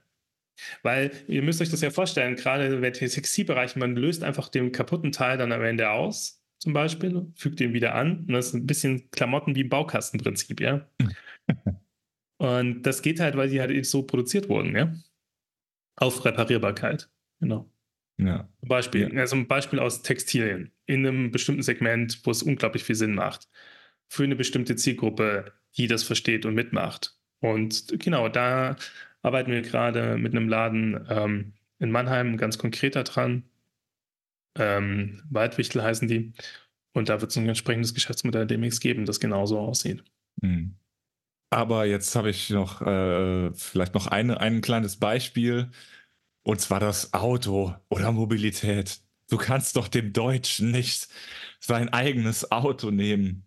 Weil 0.83 1.13
ihr 1.27 1.43
müsst 1.43 1.63
euch 1.63 1.71
das 1.71 1.81
ja 1.81 1.91
vorstellen, 1.91 2.37
gerade 2.37 2.67
im 2.67 2.83
Textilbereich, 2.93 3.77
man 3.77 3.97
löst 3.97 4.23
einfach 4.23 4.49
den 4.49 4.73
kaputten 4.73 5.13
Teil 5.13 5.39
dann 5.39 5.53
am 5.53 5.63
Ende 5.63 5.91
aus, 5.91 6.43
zum 6.59 6.75
Beispiel, 6.75 7.33
fügt 7.35 7.61
den 7.61 7.73
wieder 7.73 7.95
an. 7.95 8.27
Und 8.29 8.33
das 8.33 8.49
ist 8.49 8.55
ein 8.55 8.67
bisschen 8.67 9.11
Klamotten 9.11 9.55
wie 9.55 9.63
im 9.63 9.69
Baukastenprinzip, 9.71 10.61
ja. 10.61 10.87
Und 12.41 12.85
das 12.85 13.03
geht 13.03 13.21
halt, 13.21 13.37
weil 13.37 13.51
die 13.51 13.61
halt 13.61 13.85
so 13.85 14.03
produziert 14.03 14.49
wurden, 14.49 14.75
ja. 14.75 14.95
Auf 15.97 16.25
Reparierbarkeit. 16.25 17.11
Genau. 17.39 17.71
Ja. 18.17 18.49
Beispiel, 18.63 19.19
also 19.19 19.37
ein 19.37 19.47
Beispiel 19.47 19.79
aus 19.79 20.01
Textilien 20.01 20.73
in 20.87 21.07
einem 21.07 21.33
bestimmten 21.33 21.63
Segment, 21.63 22.21
wo 22.25 22.31
es 22.31 22.43
unglaublich 22.43 22.83
viel 22.83 22.95
Sinn 22.95 23.15
macht. 23.15 23.47
Für 24.09 24.25
eine 24.25 24.37
bestimmte 24.37 24.75
Zielgruppe, 24.75 25.53
die 25.77 25.87
das 25.87 26.03
versteht 26.03 26.47
und 26.47 26.55
mitmacht. 26.55 27.15
Und 27.41 28.01
genau, 28.03 28.31
da 28.31 28.77
arbeiten 29.21 29.53
wir 29.53 29.61
gerade 29.61 30.17
mit 30.17 30.33
einem 30.33 30.49
Laden 30.49 31.07
ähm, 31.11 31.53
in 31.79 31.91
Mannheim 31.91 32.39
ganz 32.39 32.57
konkret 32.57 32.97
daran. 32.97 33.45
Ähm, 34.59 35.23
Waldwichtel 35.29 35.83
heißen 35.83 36.09
die. 36.09 36.33
Und 36.95 37.11
da 37.11 37.21
wird 37.21 37.33
es 37.33 37.37
ein 37.37 37.47
entsprechendes 37.47 37.93
Geschäftsmodell 37.93 38.47
demnächst 38.47 38.81
geben, 38.81 39.05
das 39.05 39.21
genauso 39.21 39.59
aussieht. 39.59 40.03
Mhm. 40.41 40.77
Aber 41.51 41.85
jetzt 41.85 42.15
habe 42.15 42.31
ich 42.31 42.51
noch 42.51 42.81
äh, 42.81 43.53
vielleicht 43.55 43.95
noch 43.95 44.07
eine, 44.07 44.41
ein 44.41 44.61
kleines 44.61 44.97
Beispiel. 44.97 45.71
Und 46.43 46.61
zwar 46.61 46.81
das 46.81 47.13
Auto 47.13 47.75
oder 47.89 48.13
Mobilität. 48.13 49.01
Du 49.29 49.37
kannst 49.37 49.77
doch 49.77 49.89
dem 49.89 50.13
Deutschen 50.13 50.71
nicht 50.71 51.09
sein 51.59 51.89
eigenes 51.91 52.51
Auto 52.51 52.91
nehmen. 52.91 53.47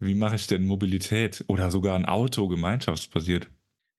Wie 0.00 0.14
mache 0.14 0.36
ich 0.36 0.46
denn 0.46 0.64
Mobilität 0.64 1.44
oder 1.48 1.70
sogar 1.70 1.96
ein 1.96 2.04
Auto 2.06 2.48
gemeinschaftsbasiert? 2.48 3.48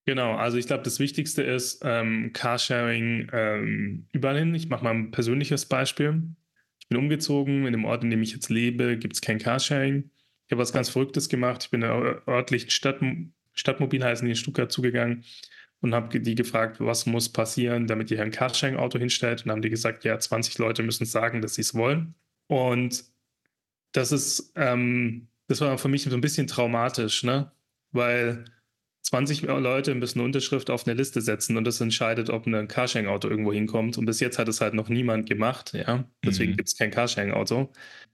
Genau, 0.05 0.36
also 0.36 0.58
ich 0.58 0.67
glaube, 0.67 0.84
das 0.84 1.00
Wichtigste 1.00 1.43
ist 1.43 1.81
ähm, 1.84 2.31
Carsharing 2.34 3.29
ähm, 3.34 4.08
überall 4.12 4.39
hin. 4.39 4.55
Ich 4.55 4.69
mache 4.69 4.84
mal 4.84 4.93
ein 4.93 5.12
persönliches 5.12 5.65
Beispiel. 5.65 6.24
Ich 6.79 6.88
bin 6.88 6.98
umgezogen, 6.98 7.65
in 7.65 7.74
dem 7.74 7.86
Ort, 7.86 8.03
in 8.03 8.10
dem 8.10 8.22
ich 8.22 8.31
jetzt 8.31 8.50
lebe, 8.50 8.98
gibt 8.98 9.15
es 9.15 9.22
kein 9.22 9.39
Carsharing. 9.39 10.10
Ich 10.50 10.51
habe 10.51 10.63
was 10.63 10.74
ganz 10.74 10.89
Verrücktes 10.89 11.29
gemacht. 11.29 11.65
Ich 11.65 11.70
bin 11.70 11.82
der 11.82 12.24
örtlichen 12.27 12.72
Stadt, 12.72 13.00
Stadtmobil 13.53 14.03
heißen 14.03 14.25
die 14.25 14.32
in 14.32 14.36
Stuttgart 14.36 14.72
zugegangen 14.72 15.24
und 15.79 15.94
habe 15.94 16.20
die 16.20 16.34
gefragt, 16.34 16.77
was 16.79 17.06
muss 17.06 17.29
passieren, 17.29 17.86
damit 17.86 18.10
ihr 18.10 18.18
hier 18.18 18.25
ein 18.25 18.32
Carsharing-Auto 18.32 18.98
hinstellt. 18.98 19.46
Und 19.46 19.51
haben 19.51 19.62
die 19.62 19.70
gesagt, 19.70 20.06
ja, 20.06 20.18
20 20.18 20.58
Leute 20.58 20.82
müssen 20.82 21.06
sagen, 21.06 21.44
dass 21.44 21.53
sie 21.53 21.62
es 21.62 21.75
wollen. 21.75 22.15
Und 22.48 23.03
das 23.91 24.12
ist, 24.12 24.51
ähm, 24.56 25.27
das 25.48 25.62
war 25.62 25.77
für 25.77 25.88
mich 25.88 26.01
so 26.01 26.10
ein 26.15 26.22
bisschen 26.22 26.48
traumatisch, 26.48 27.24
ne? 27.24 27.51
Weil 27.91 28.46
20 29.01 29.44
Leute 29.44 29.96
müssen 29.96 30.20
eine 30.20 30.25
Unterschrift 30.25 30.70
auf 30.70 30.86
eine 30.86 30.96
Liste 30.96 31.22
setzen 31.22 31.58
und 31.58 31.63
das 31.65 31.82
entscheidet, 31.82 32.29
ob 32.29 32.46
ein 32.46 32.68
Carsharing-Auto 32.68 33.29
irgendwo 33.29 33.53
hinkommt. 33.53 33.98
Und 33.98 34.06
bis 34.06 34.20
jetzt 34.20 34.38
hat 34.38 34.48
es 34.48 34.62
halt 34.62 34.74
noch 34.74 34.89
niemand 34.89 35.27
gemacht, 35.27 35.74
ja. 35.74 36.06
Deswegen 36.24 36.51
mhm. 36.51 36.58
gibt 36.58 36.70
es 36.70 36.77
kein 36.77 36.91
Carsharing-Auto. 36.91 37.72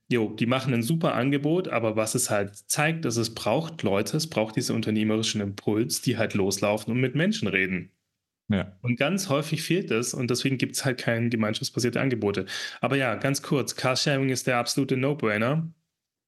Jo, 0.07 0.29
die 0.29 0.45
machen 0.45 0.73
ein 0.73 0.83
super 0.83 1.15
Angebot, 1.15 1.67
aber 1.67 1.95
was 1.95 2.13
es 2.13 2.29
halt 2.29 2.55
zeigt, 2.55 3.05
dass 3.05 3.17
es 3.17 3.33
braucht 3.33 3.81
Leute, 3.81 4.17
es 4.17 4.29
braucht 4.29 4.55
diesen 4.55 4.75
unternehmerischen 4.75 5.41
Impuls, 5.41 6.01
die 6.01 6.17
halt 6.17 6.35
loslaufen 6.35 6.93
und 6.93 7.01
mit 7.01 7.15
Menschen 7.15 7.47
reden. 7.47 7.91
Ja. 8.47 8.77
Und 8.81 8.97
ganz 8.97 9.29
häufig 9.29 9.63
fehlt 9.63 9.89
es 9.89 10.13
und 10.13 10.29
deswegen 10.29 10.59
gibt 10.59 10.75
es 10.75 10.85
halt 10.85 10.99
keine 10.99 11.29
gemeinschaftsbasierte 11.29 11.99
Angebote. 11.99 12.45
Aber 12.79 12.95
ja, 12.95 13.15
ganz 13.15 13.41
kurz, 13.41 13.75
Carsharing 13.75 14.29
ist 14.29 14.45
der 14.45 14.57
absolute 14.57 14.97
No-Brainer. 14.97 15.67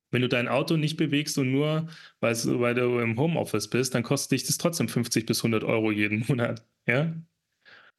Wenn 0.09 0.21
du 0.21 0.29
dein 0.29 0.47
Auto 0.47 0.77
nicht 0.77 0.97
bewegst 0.97 1.37
und 1.37 1.51
nur, 1.51 1.87
weil, 2.19 2.35
du 2.75 2.99
im 2.99 3.17
Homeoffice 3.19 3.69
bist, 3.69 3.93
dann 3.93 4.03
kostet 4.03 4.31
dich 4.31 4.43
das 4.45 4.57
trotzdem 4.57 4.87
50 4.87 5.25
bis 5.25 5.39
100 5.39 5.63
Euro 5.63 5.91
jeden 5.91 6.25
Monat. 6.27 6.65
Ja? 6.85 7.13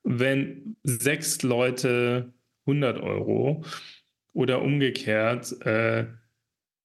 Wenn 0.03 0.77
sechs 0.85 1.43
Leute 1.43 2.33
100 2.67 3.00
Euro 3.00 3.65
oder 4.33 4.62
umgekehrt 4.62 5.61
äh, 5.67 6.07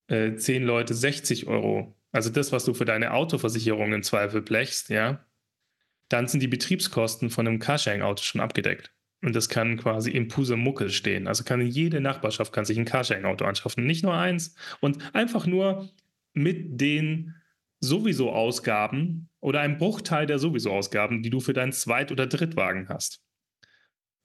äh, 0.07 0.35
zehn 0.35 0.63
Leute 0.63 0.93
60 0.93 1.47
Euro, 1.47 1.95
also 2.11 2.29
das, 2.29 2.51
was 2.51 2.65
du 2.65 2.73
für 2.73 2.85
deine 2.85 3.13
Autoversicherung 3.13 3.93
im 3.93 4.03
Zweifel 4.03 4.41
blechst, 4.41 4.89
ja, 4.89 5.25
dann 6.09 6.27
sind 6.27 6.41
die 6.41 6.47
Betriebskosten 6.47 7.29
von 7.29 7.47
einem 7.47 7.59
Carsharing-Auto 7.59 8.23
schon 8.23 8.41
abgedeckt. 8.41 8.92
Und 9.23 9.35
das 9.37 9.47
kann 9.47 9.77
quasi 9.77 10.11
im 10.11 10.27
Pusemuckel 10.27 10.89
stehen. 10.89 11.27
Also 11.27 11.45
kann 11.45 11.65
jede 11.65 12.01
Nachbarschaft 12.01 12.51
kann 12.51 12.65
sich 12.65 12.77
ein 12.77 12.83
Carsharing-Auto 12.83 13.45
anschaffen, 13.45 13.85
nicht 13.85 14.03
nur 14.03 14.13
eins. 14.13 14.53
Und 14.81 15.15
einfach 15.15 15.47
nur 15.47 15.89
mit 16.33 16.81
den 16.81 17.33
sowieso 17.79 18.33
Ausgaben 18.33 19.29
oder 19.39 19.61
einem 19.61 19.77
Bruchteil 19.77 20.25
der 20.25 20.39
sowieso 20.39 20.71
Ausgaben, 20.71 21.23
die 21.23 21.29
du 21.29 21.39
für 21.39 21.53
deinen 21.53 21.71
Zweit- 21.71 22.11
oder 22.11 22.27
Drittwagen 22.27 22.89
hast. 22.89 23.23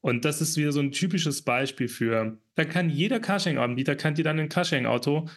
Und 0.01 0.25
das 0.25 0.41
ist 0.41 0.57
wieder 0.57 0.73
so 0.73 0.81
ein 0.81 0.91
typisches 0.91 1.43
Beispiel 1.43 1.89
für, 1.89 2.39
da 2.57 2.65
kann 2.65 2.91
jeder 2.91 3.21
Carsharing-Anbieter 3.21 3.95
kann 3.95 4.17
dir 4.17 4.25
dann 4.25 4.41
ein 4.41 4.49
Carsharing-Auto 4.49 5.29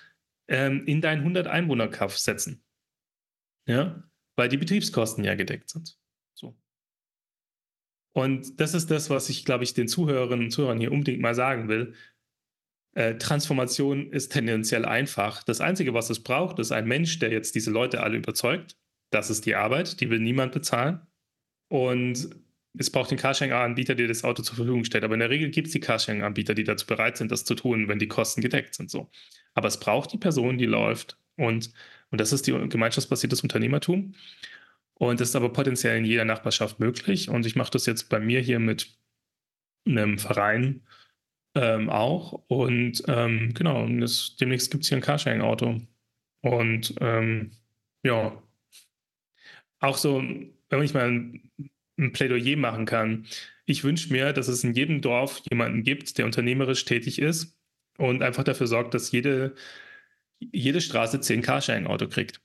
ähm, 0.48 0.86
in 0.88 1.01
deinen 1.01 1.20
100 1.20 1.46
einwohner 1.46 1.88
kauf 1.88 2.18
setzen. 2.18 2.63
Ja, 3.68 4.03
weil 4.36 4.50
die 4.50 4.58
Betriebskosten 4.58 5.24
ja 5.24 5.36
gedeckt 5.36 5.70
sind. 5.70 6.00
Und 8.13 8.60
das 8.60 8.74
ist 8.74 8.91
das, 8.91 9.10
was 9.10 9.30
ich, 9.30 9.46
glaube 9.46 9.63
ich, 9.63 9.74
den 9.74 9.88
Zuhörerinnen 9.88 10.46
und 10.46 10.51
Zuhörern 10.51 10.80
hier 10.80 10.91
unbedingt 10.91 11.22
mal 11.22 11.36
sagen 11.36 11.70
will. 11.70 11.94
Äh, 12.94 13.15
Transformation 13.15 14.12
ist 14.12 14.34
tendenziell 14.34 14.86
einfach. 14.86 15.44
Das 15.44 15.62
Einzige, 15.62 15.94
was 15.94 16.10
es 16.10 16.22
braucht, 16.22 16.60
ist 16.60 16.72
ein 16.72 16.88
Mensch, 16.88 17.20
der 17.20 17.32
jetzt 17.32 17.56
diese 17.56 17.72
Leute 17.72 18.03
alle 18.03 18.18
überzeugt. 18.18 18.75
Das 19.12 19.30
ist 19.30 19.46
die 19.46 19.56
Arbeit, 19.56 20.01
die 20.01 20.10
will 20.10 20.20
niemand 20.20 20.51
bezahlen. 20.51 21.01
Und 21.70 22.30
es 22.77 22.89
braucht 22.89 23.12
den 23.12 23.18
Carsharing-Anbieter, 23.18 23.96
der 23.96 24.08
das 24.08 24.24
Auto 24.24 24.44
zur 24.44 24.56
Verfügung 24.56 24.84
stellt. 24.84 25.03
Aber 25.03 25.13
in 25.13 25.20
der 25.20 25.30
Regel 25.30 25.50
gibt 25.50 25.68
es 25.68 25.74
die 25.74 25.80
Carsharing-Anbieter, 25.80 26.53
die 26.53 26.63
dazu 26.63 26.86
bereit 26.86 27.18
sind, 27.18 27.32
das 27.32 27.46
zu 27.46 27.56
tun, 27.56 27.88
wenn 27.88 28.00
die 28.00 28.08
Kosten 28.08 28.41
gedeckt 28.41 28.75
sind. 28.75 28.89
So. 28.89 29.10
Aber 29.53 29.68
es 29.68 29.80
braucht 29.80 30.12
die 30.12 30.18
Person, 30.18 30.58
die 30.58 30.65
läuft. 30.65 31.18
Und, 31.38 31.72
und 32.10 32.22
das 32.22 32.34
ist 32.34 32.48
die 32.48 32.51
gemeinschaftsbasiertes 32.51 33.41
Unternehmertum. 33.41 34.15
Und 35.01 35.20
das 35.20 35.29
ist 35.29 35.36
aber 35.36 35.51
potenziell 35.51 35.98
in 35.98 36.05
jeder 36.05 36.25
Nachbarschaft 36.25 36.79
möglich. 36.79 37.27
Und 37.27 37.48
ich 37.48 37.55
mache 37.55 37.72
das 37.72 37.88
jetzt 37.88 38.08
bei 38.08 38.20
mir 38.20 38.39
hier 38.39 38.60
mit 38.60 39.00
einem 39.84 40.20
Verein 40.20 40.84
ähm, 41.55 41.89
auch. 41.89 42.34
Und 42.48 43.01
ähm, 43.08 43.51
genau, 43.55 43.88
das, 43.88 44.36
demnächst 44.36 44.70
gibt 44.70 44.84
es 44.84 44.89
hier 44.89 45.00
ein 45.00 45.01
Carsharing-Auto. 45.01 45.81
Und 46.41 46.93
ähm, 47.01 47.50
ja, 48.03 48.43
auch 49.79 49.98
so, 49.98 50.20
wenn 50.70 50.84
ich 50.84 50.93
mal 50.93 51.10
ein, 51.10 51.51
ein 51.98 52.12
Plädoyer 52.12 52.55
machen 52.55 52.86
kann. 52.86 53.25
Ich 53.65 53.84
wünsche 53.84 54.13
mir, 54.13 54.34
dass 54.34 54.50
es 54.50 54.63
in 54.63 54.75
jedem 54.75 55.01
Dorf 55.01 55.41
jemanden 55.50 55.81
gibt, 55.81 56.20
der 56.20 56.25
unternehmerisch 56.25 56.86
tätig 56.86 57.17
ist 57.17 57.58
und 57.98 58.22
einfach 58.22 58.43
dafür 58.43 58.67
sorgt, 58.67 58.93
dass 58.93 59.12
jede, 59.12 59.55
jede 60.38 60.79
Straße 60.79 61.22
10 61.22 61.41
Carsharing-Auto 61.41 62.08
kriegt. 62.08 62.39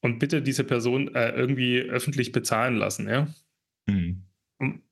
Und 0.00 0.18
bitte 0.18 0.42
diese 0.42 0.64
Person 0.64 1.14
äh, 1.14 1.30
irgendwie 1.30 1.80
öffentlich 1.80 2.32
bezahlen 2.32 2.76
lassen, 2.76 3.08
ja. 3.08 3.28
Mhm. 3.86 4.22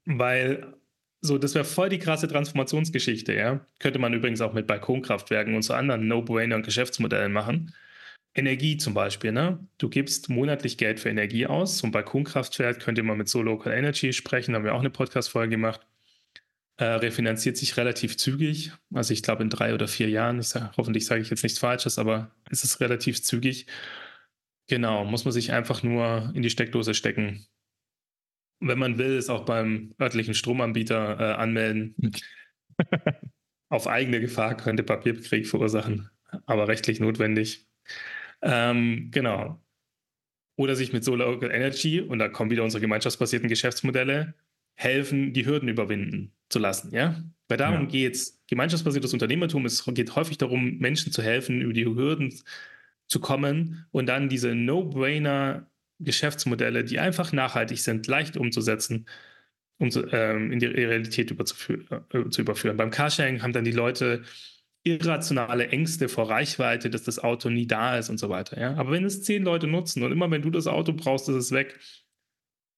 Weil 0.04 0.74
so, 1.20 1.38
das 1.38 1.54
wäre 1.54 1.64
voll 1.64 1.88
die 1.88 1.98
krasse 1.98 2.28
Transformationsgeschichte, 2.28 3.34
ja. 3.34 3.66
Könnte 3.78 3.98
man 3.98 4.14
übrigens 4.14 4.40
auch 4.40 4.52
mit 4.52 4.66
Balkonkraftwerken 4.66 5.54
und 5.54 5.62
so 5.62 5.74
anderen 5.74 6.08
No-Brainer-Geschäftsmodellen 6.08 7.32
machen. 7.32 7.74
Energie 8.34 8.76
zum 8.76 8.94
Beispiel, 8.94 9.32
ne? 9.32 9.58
Du 9.78 9.88
gibst 9.88 10.28
monatlich 10.28 10.76
Geld 10.76 11.00
für 11.00 11.08
Energie 11.08 11.46
aus. 11.46 11.78
Zum 11.78 11.90
Balkonkraftwerk 11.90 12.80
könnt 12.80 12.98
ihr 12.98 13.04
mal 13.04 13.16
mit 13.16 13.28
So 13.28 13.42
Local 13.42 13.72
Energy 13.72 14.12
sprechen, 14.12 14.54
haben 14.54 14.64
wir 14.64 14.74
auch 14.74 14.80
eine 14.80 14.90
Podcast-Folge 14.90 15.50
gemacht. 15.50 15.80
Äh, 16.78 16.84
refinanziert 16.84 17.56
sich 17.56 17.78
relativ 17.78 18.18
zügig. 18.18 18.72
Also 18.92 19.14
ich 19.14 19.22
glaube 19.22 19.42
in 19.42 19.48
drei 19.48 19.72
oder 19.72 19.88
vier 19.88 20.10
Jahren. 20.10 20.38
Ich 20.38 20.48
sag, 20.48 20.76
hoffentlich 20.76 21.06
sage 21.06 21.22
ich 21.22 21.30
jetzt 21.30 21.42
nichts 21.42 21.58
Falsches, 21.58 21.98
aber 21.98 22.30
es 22.50 22.64
ist 22.64 22.80
relativ 22.80 23.22
zügig. 23.22 23.66
Genau, 24.68 25.04
muss 25.04 25.24
man 25.24 25.32
sich 25.32 25.52
einfach 25.52 25.82
nur 25.82 26.32
in 26.34 26.42
die 26.42 26.50
Steckdose 26.50 26.94
stecken. 26.94 27.46
Wenn 28.60 28.78
man 28.78 28.98
will, 28.98 29.16
ist 29.16 29.30
auch 29.30 29.44
beim 29.44 29.94
örtlichen 30.00 30.34
Stromanbieter 30.34 31.20
äh, 31.20 31.34
anmelden. 31.34 31.94
Auf 33.68 33.86
eigene 33.86 34.20
Gefahr 34.20 34.56
könnte 34.56 34.82
Papierkrieg 34.82 35.46
verursachen, 35.46 36.10
aber 36.46 36.68
rechtlich 36.68 37.00
notwendig. 37.00 37.66
Ähm, 38.42 39.10
genau. 39.10 39.60
Oder 40.56 40.74
sich 40.74 40.92
mit 40.92 41.04
Solar 41.04 41.42
Energy, 41.42 42.00
und 42.00 42.18
da 42.18 42.28
kommen 42.28 42.50
wieder 42.50 42.64
unsere 42.64 42.80
gemeinschaftsbasierten 42.80 43.48
Geschäftsmodelle, 43.48 44.34
helfen, 44.74 45.32
die 45.32 45.46
Hürden 45.46 45.68
überwinden 45.68 46.32
zu 46.48 46.58
lassen. 46.58 46.94
Ja? 46.94 47.22
Weil 47.48 47.58
darum 47.58 47.82
ja. 47.82 47.86
geht 47.86 48.14
es. 48.14 48.42
Gemeinschaftsbasiertes 48.48 49.12
Unternehmertum 49.12 49.66
es 49.66 49.84
geht 49.84 50.14
häufig 50.14 50.38
darum, 50.38 50.78
Menschen 50.78 51.12
zu 51.12 51.22
helfen, 51.22 51.60
über 51.60 51.72
die 51.72 51.84
Hürden 51.84 52.32
zu 53.08 53.20
kommen 53.20 53.86
und 53.92 54.06
dann 54.06 54.28
diese 54.28 54.54
No-Brainer 54.54 55.70
Geschäftsmodelle, 55.98 56.84
die 56.84 56.98
einfach 56.98 57.32
nachhaltig 57.32 57.78
sind, 57.78 58.06
leicht 58.06 58.36
umzusetzen, 58.36 59.06
um 59.78 59.90
zu, 59.90 60.06
ähm, 60.12 60.52
in 60.52 60.58
die 60.58 60.66
Realität 60.66 61.30
äh, 61.30 61.44
zu 61.44 62.40
überführen. 62.40 62.76
Beim 62.76 62.90
Carsharing 62.90 63.42
haben 63.42 63.52
dann 63.52 63.64
die 63.64 63.72
Leute 63.72 64.22
irrationale 64.84 65.68
Ängste 65.68 66.08
vor 66.08 66.30
Reichweite, 66.30 66.90
dass 66.90 67.02
das 67.02 67.18
Auto 67.18 67.50
nie 67.50 67.66
da 67.66 67.98
ist 67.98 68.08
und 68.08 68.18
so 68.18 68.28
weiter. 68.28 68.60
Ja? 68.60 68.74
Aber 68.76 68.92
wenn 68.92 69.04
es 69.04 69.22
zehn 69.22 69.42
Leute 69.42 69.66
nutzen 69.66 70.02
und 70.02 70.12
immer 70.12 70.30
wenn 70.30 70.42
du 70.42 70.50
das 70.50 70.66
Auto 70.66 70.92
brauchst, 70.92 71.28
ist 71.28 71.34
es 71.34 71.52
weg, 71.52 71.78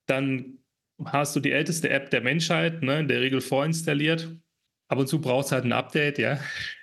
dann 0.06 0.58
hast 1.04 1.37
du 1.37 1.40
die 1.40 1.52
älteste 1.52 1.90
App 1.90 2.11
der 2.11 2.23
Menschheit, 2.23 2.82
ne, 2.82 3.00
in 3.00 3.08
der 3.08 3.20
Regel 3.20 3.40
vorinstalliert. 3.40 4.35
Ab 4.88 4.99
und 4.99 5.06
zu 5.06 5.20
brauchst 5.20 5.50
du 5.50 5.56
halt 5.56 5.64
ein 5.64 5.73
Update, 5.73 6.19
ja. 6.19 6.41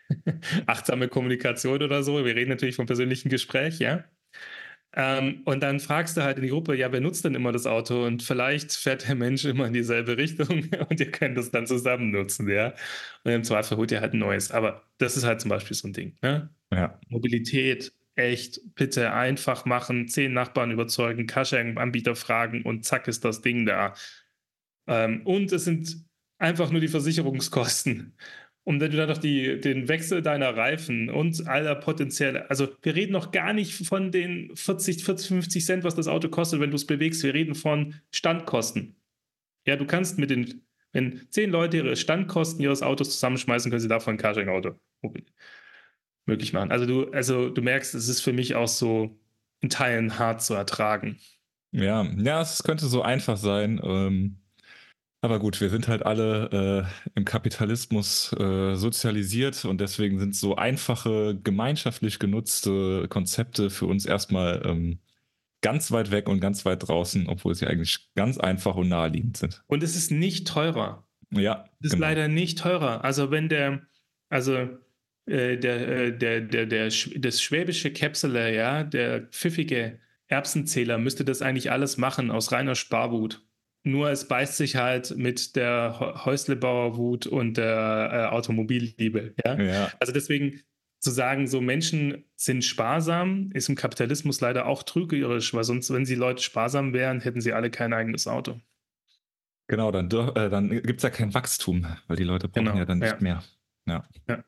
Achtsame 0.65 1.07
Kommunikation 1.07 1.81
oder 1.81 2.03
so. 2.03 2.23
Wir 2.25 2.35
reden 2.35 2.49
natürlich 2.49 2.75
vom 2.75 2.85
persönlichen 2.85 3.29
Gespräch, 3.29 3.79
ja. 3.79 4.03
Ähm, 4.97 5.41
und 5.43 5.61
dann 5.61 5.81
fragst 5.81 6.15
du 6.15 6.23
halt 6.23 6.37
in 6.37 6.43
die 6.43 6.49
Gruppe, 6.49 6.75
ja, 6.75 6.89
wer 6.91 7.01
nutzt 7.01 7.25
denn 7.25 7.35
immer 7.35 7.51
das 7.51 7.65
Auto? 7.65 8.05
Und 8.05 8.23
vielleicht 8.23 8.71
fährt 8.71 9.07
der 9.07 9.15
Mensch 9.15 9.43
immer 9.43 9.67
in 9.67 9.73
dieselbe 9.73 10.17
Richtung 10.17 10.69
und 10.89 10.99
ihr 10.99 11.11
könnt 11.11 11.37
das 11.37 11.51
dann 11.51 11.67
zusammen 11.67 12.11
nutzen, 12.11 12.49
ja. 12.49 12.73
Und 13.23 13.31
im 13.31 13.43
Zweifel 13.43 13.77
holt 13.77 13.91
ihr 13.91 13.99
halt 13.99 14.13
ein 14.13 14.19
neues. 14.19 14.51
Aber 14.51 14.83
das 14.97 15.17
ist 15.17 15.25
halt 15.25 15.41
zum 15.41 15.49
Beispiel 15.49 15.75
so 15.75 15.89
ein 15.89 15.93
Ding, 15.93 16.15
ne? 16.21 16.49
Ja. 16.71 16.97
Mobilität, 17.09 17.91
echt, 18.15 18.61
bitte 18.75 19.11
einfach 19.11 19.65
machen, 19.65 20.07
zehn 20.07 20.31
Nachbarn 20.33 20.71
überzeugen, 20.71 21.27
Carsharing-Anbieter 21.27 22.15
fragen 22.15 22.63
und 22.63 22.85
zack 22.85 23.07
ist 23.09 23.25
das 23.25 23.41
Ding 23.41 23.65
da. 23.65 23.93
Ähm, 24.87 25.21
und 25.25 25.51
es 25.51 25.65
sind 25.65 26.05
einfach 26.37 26.71
nur 26.71 26.81
die 26.81 26.87
Versicherungskosten. 26.87 28.15
Und 28.65 28.79
wenn 28.79 28.89
du 28.89 28.97
dann 28.97 29.09
noch 29.09 29.19
die, 29.19 29.61
den 29.61 29.87
Wechsel 29.87 30.23
deiner 30.23 30.57
Reifen 30.57 31.11
und 31.11 31.47
aller 31.47 31.75
potenzielle, 31.75 32.49
also 32.49 32.67
wir 32.81 32.95
reden 32.95 33.13
noch 33.13 33.31
gar 33.31 33.53
nicht 33.53 33.87
von 33.87 34.11
den 34.11 34.55
40, 34.55 35.03
40, 35.03 35.27
50 35.27 35.65
Cent, 35.65 35.83
was 35.83 35.93
das 35.93 36.07
Auto 36.07 36.29
kostet, 36.29 36.59
wenn 36.59 36.71
du 36.71 36.75
es 36.75 36.87
bewegst. 36.87 37.21
Wir 37.23 37.35
reden 37.35 37.53
von 37.53 37.93
Standkosten. 38.09 38.95
Ja, 39.67 39.75
du 39.75 39.85
kannst 39.85 40.17
mit 40.17 40.31
den, 40.31 40.63
wenn 40.93 41.27
zehn 41.29 41.51
Leute 41.51 41.77
ihre 41.77 41.95
Standkosten 41.95 42.63
ihres 42.63 42.81
Autos 42.81 43.11
zusammenschmeißen, 43.11 43.69
können 43.69 43.81
sie 43.81 43.87
davon 43.87 44.15
ein 44.15 44.17
Carsharing-Auto 44.17 44.79
möglich 46.25 46.51
machen. 46.51 46.71
Also 46.71 46.87
du, 46.87 47.11
also 47.11 47.49
du 47.49 47.61
merkst, 47.61 47.93
es 47.93 48.07
ist 48.07 48.21
für 48.21 48.33
mich 48.33 48.55
auch 48.55 48.67
so 48.67 49.19
in 49.61 49.69
Teilen 49.69 50.17
hart 50.17 50.41
zu 50.41 50.55
ertragen. 50.55 51.19
Ja, 51.69 52.03
ja, 52.17 52.41
es 52.41 52.63
könnte 52.63 52.87
so 52.87 53.03
einfach 53.03 53.37
sein. 53.37 53.79
Ähm 53.83 54.41
aber 55.25 55.39
gut, 55.39 55.59
wir 55.59 55.69
sind 55.69 55.87
halt 55.87 56.05
alle 56.05 56.87
äh, 56.87 57.09
im 57.15 57.25
Kapitalismus 57.25 58.31
äh, 58.39 58.75
sozialisiert 58.75 59.65
und 59.65 59.81
deswegen 59.81 60.19
sind 60.19 60.35
so 60.35 60.55
einfache, 60.55 61.37
gemeinschaftlich 61.43 62.19
genutzte 62.19 63.07
Konzepte 63.09 63.69
für 63.69 63.87
uns 63.87 64.05
erstmal 64.05 64.61
ähm, 64.65 64.99
ganz 65.61 65.91
weit 65.91 66.11
weg 66.11 66.29
und 66.29 66.39
ganz 66.39 66.63
weit 66.63 66.87
draußen, 66.87 67.27
obwohl 67.27 67.55
sie 67.55 67.67
eigentlich 67.67 68.09
ganz 68.15 68.37
einfach 68.37 68.75
und 68.75 68.87
naheliegend 68.87 69.37
sind. 69.37 69.63
Und 69.67 69.83
es 69.83 69.95
ist 69.95 70.11
nicht 70.11 70.47
teurer. 70.47 71.07
Ja. 71.31 71.65
Es 71.79 71.87
ist 71.87 71.93
genau. 71.93 72.05
leider 72.05 72.27
nicht 72.27 72.59
teurer. 72.59 73.03
Also 73.03 73.31
wenn 73.31 73.49
der, 73.49 73.81
also 74.29 74.53
äh, 75.25 75.57
der, 75.57 75.87
äh, 75.87 76.17
der, 76.17 76.41
der, 76.41 76.65
der, 76.67 76.91
das 77.17 77.41
schwäbische 77.41 77.91
Käpsele, 77.91 78.55
ja, 78.55 78.83
der 78.83 79.21
pfiffige 79.21 79.99
Erbsenzähler 80.27 80.97
müsste 80.97 81.25
das 81.25 81.41
eigentlich 81.41 81.71
alles 81.71 81.97
machen 81.97 82.31
aus 82.31 82.51
reiner 82.51 82.75
Sparwut. 82.75 83.41
Nur 83.85 84.09
es 84.09 84.27
beißt 84.27 84.57
sich 84.57 84.75
halt 84.75 85.15
mit 85.15 85.55
der 85.55 86.23
Häuslebauerwut 86.25 87.27
und 87.27 87.57
der 87.57 88.09
äh, 88.11 88.35
Automobilliebe. 88.35 89.35
Ja? 89.45 89.61
ja? 89.61 89.91
Also 89.99 90.11
deswegen 90.11 90.61
zu 90.99 91.11
sagen, 91.11 91.45
so 91.45 91.61
Menschen 91.61 92.25
sind 92.35 92.65
sparsam, 92.65 93.51
ist 93.53 93.69
im 93.69 93.75
Kapitalismus 93.75 94.41
leider 94.41 94.65
auch 94.65 94.81
trügerisch, 94.81 95.53
weil 95.53 95.63
sonst, 95.63 95.93
wenn 95.93 96.03
sie 96.03 96.15
Leute 96.15 96.41
sparsam 96.41 96.93
wären, 96.93 97.21
hätten 97.21 97.41
sie 97.41 97.53
alle 97.53 97.69
kein 97.69 97.93
eigenes 97.93 98.27
Auto. 98.27 98.59
Genau, 99.67 99.91
dann, 99.91 100.09
äh, 100.09 100.49
dann 100.49 100.69
gibt 100.69 100.97
es 100.97 101.03
ja 101.03 101.11
kein 101.11 101.35
Wachstum, 101.35 101.85
weil 102.07 102.17
die 102.17 102.23
Leute 102.23 102.49
brauchen 102.49 102.65
genau, 102.65 102.77
ja 102.77 102.85
dann 102.85 102.99
nicht 102.99 103.13
ja. 103.13 103.19
mehr. 103.19 103.43
Ja. 103.87 104.09
ja. 104.27 104.43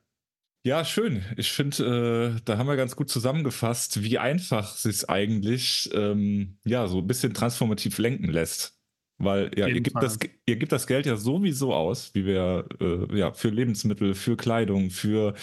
Ja, 0.64 0.84
schön. 0.84 1.24
Ich 1.38 1.52
finde, 1.52 2.36
äh, 2.36 2.42
da 2.44 2.58
haben 2.58 2.68
wir 2.68 2.76
ganz 2.76 2.96
gut 2.96 3.10
zusammengefasst, 3.10 4.02
wie 4.02 4.18
einfach 4.18 4.74
es 4.74 4.82
sich 4.84 5.10
eigentlich 5.10 5.90
ähm, 5.94 6.58
ja 6.66 6.88
so 6.88 6.98
ein 6.98 7.08
bisschen 7.08 7.34
transformativ 7.34 8.00
lenken 8.00 8.30
lässt. 8.30 8.77
Weil 9.20 9.52
ja, 9.58 9.68
ihr 9.68 9.82
gebt, 9.82 9.96
das, 10.02 10.20
ihr 10.46 10.56
gebt 10.58 10.72
das 10.72 10.86
Geld 10.86 11.06
ja 11.08 11.18
sowieso 11.18 11.74
aus, 11.74 12.14
wie 12.14 12.26
wir 12.26 12.66
äh, 12.80 13.18
ja 13.18 13.34
für 13.34 13.50
Lebensmittel, 13.50 14.14
für 14.14 14.38
Kleidung, 14.38 14.92
für 14.92 15.34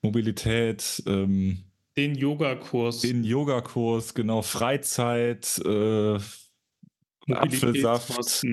Mobilität. 0.00 1.02
Ähm, 1.06 1.64
den 1.96 2.14
Yogakurs. 2.14 3.00
Den 3.02 3.24
Yogakurs, 3.24 4.14
genau, 4.14 4.40
Freizeit, 4.40 5.60
äh, 5.64 6.18
Apfelsaft. 7.30 8.44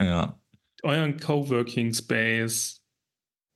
Ja. 0.00 0.38
Euren 0.82 1.16
Coworking 1.16 1.94
Space. 1.94 2.84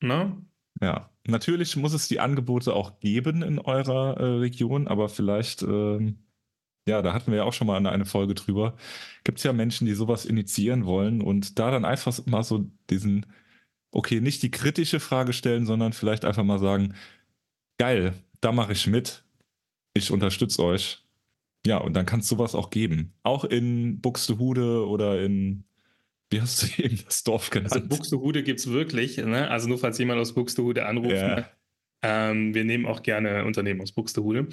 Ne? 0.01 0.43
Ja. 0.81 1.11
Natürlich 1.29 1.75
muss 1.77 1.93
es 1.93 2.07
die 2.07 2.21
Angebote 2.21 2.73
auch 2.73 3.01
geben 3.01 3.43
in 3.43 3.59
eurer 3.59 4.17
äh, 4.17 4.25
Region, 4.39 4.87
aber 4.87 5.09
vielleicht 5.09 5.63
ähm, 5.63 6.26
ja, 6.87 7.03
da 7.03 7.13
hatten 7.13 7.33
wir 7.33 7.39
ja 7.39 7.45
auch 7.45 7.53
schon 7.53 7.67
mal 7.67 7.85
eine, 7.85 8.05
Folge 8.07 8.35
drüber. 8.35 8.77
Gibt 9.25 9.39
es 9.39 9.45
ja 9.45 9.53
Menschen, 9.53 9.87
die 9.87 9.95
sowas 9.95 10.25
initiieren 10.25 10.87
wollen 10.87 11.21
und 11.21 11.59
da 11.59 11.71
dann 11.71 11.85
einfach 11.85 12.25
mal 12.27 12.45
so 12.45 12.71
diesen, 12.91 13.27
okay, 13.91 14.21
nicht 14.21 14.43
die 14.43 14.53
kritische 14.53 15.01
Frage 15.01 15.33
stellen, 15.33 15.67
sondern 15.67 15.93
vielleicht 15.93 16.25
einfach 16.25 16.45
mal 16.45 16.61
sagen, 16.61 16.95
geil, 17.79 18.15
da 18.41 18.53
mache 18.53 18.73
ich 18.73 18.87
mit, 18.87 19.25
ich 19.95 20.13
unterstütze 20.13 20.63
euch. 20.63 21.03
Ja, 21.67 21.79
und 21.79 21.95
dann 21.95 22.07
kann 22.07 22.21
es 22.21 22.29
sowas 22.29 22.55
auch 22.55 22.71
geben. 22.71 23.13
Auch 23.25 23.45
in 23.45 24.01
Buxtehude 24.01 24.87
oder 24.87 25.21
in, 25.21 25.65
wie 26.31 26.41
hast 26.41 26.63
du 26.63 26.83
eben 26.83 27.01
das 27.05 27.25
Dorf 27.25 27.51
genannt? 27.51 27.73
Also 27.73 27.89
Buxtehude 27.89 28.45
gibt 28.45 28.61
es 28.61 28.71
wirklich, 28.71 29.17
ne? 29.17 29.51
also 29.51 29.69
nur 29.69 29.79
falls 29.79 29.99
jemand 29.99 30.21
aus 30.21 30.35
Buxtehude 30.35 30.87
anruft. 30.87 31.17
Ja. 31.17 31.35
Ne? 31.35 31.49
Ähm, 32.03 32.55
wir 32.55 32.65
nehmen 32.65 32.87
auch 32.87 33.03
gerne 33.03 33.45
Unternehmen 33.45 33.81
aus 33.81 33.91
Buxtehude. 33.91 34.47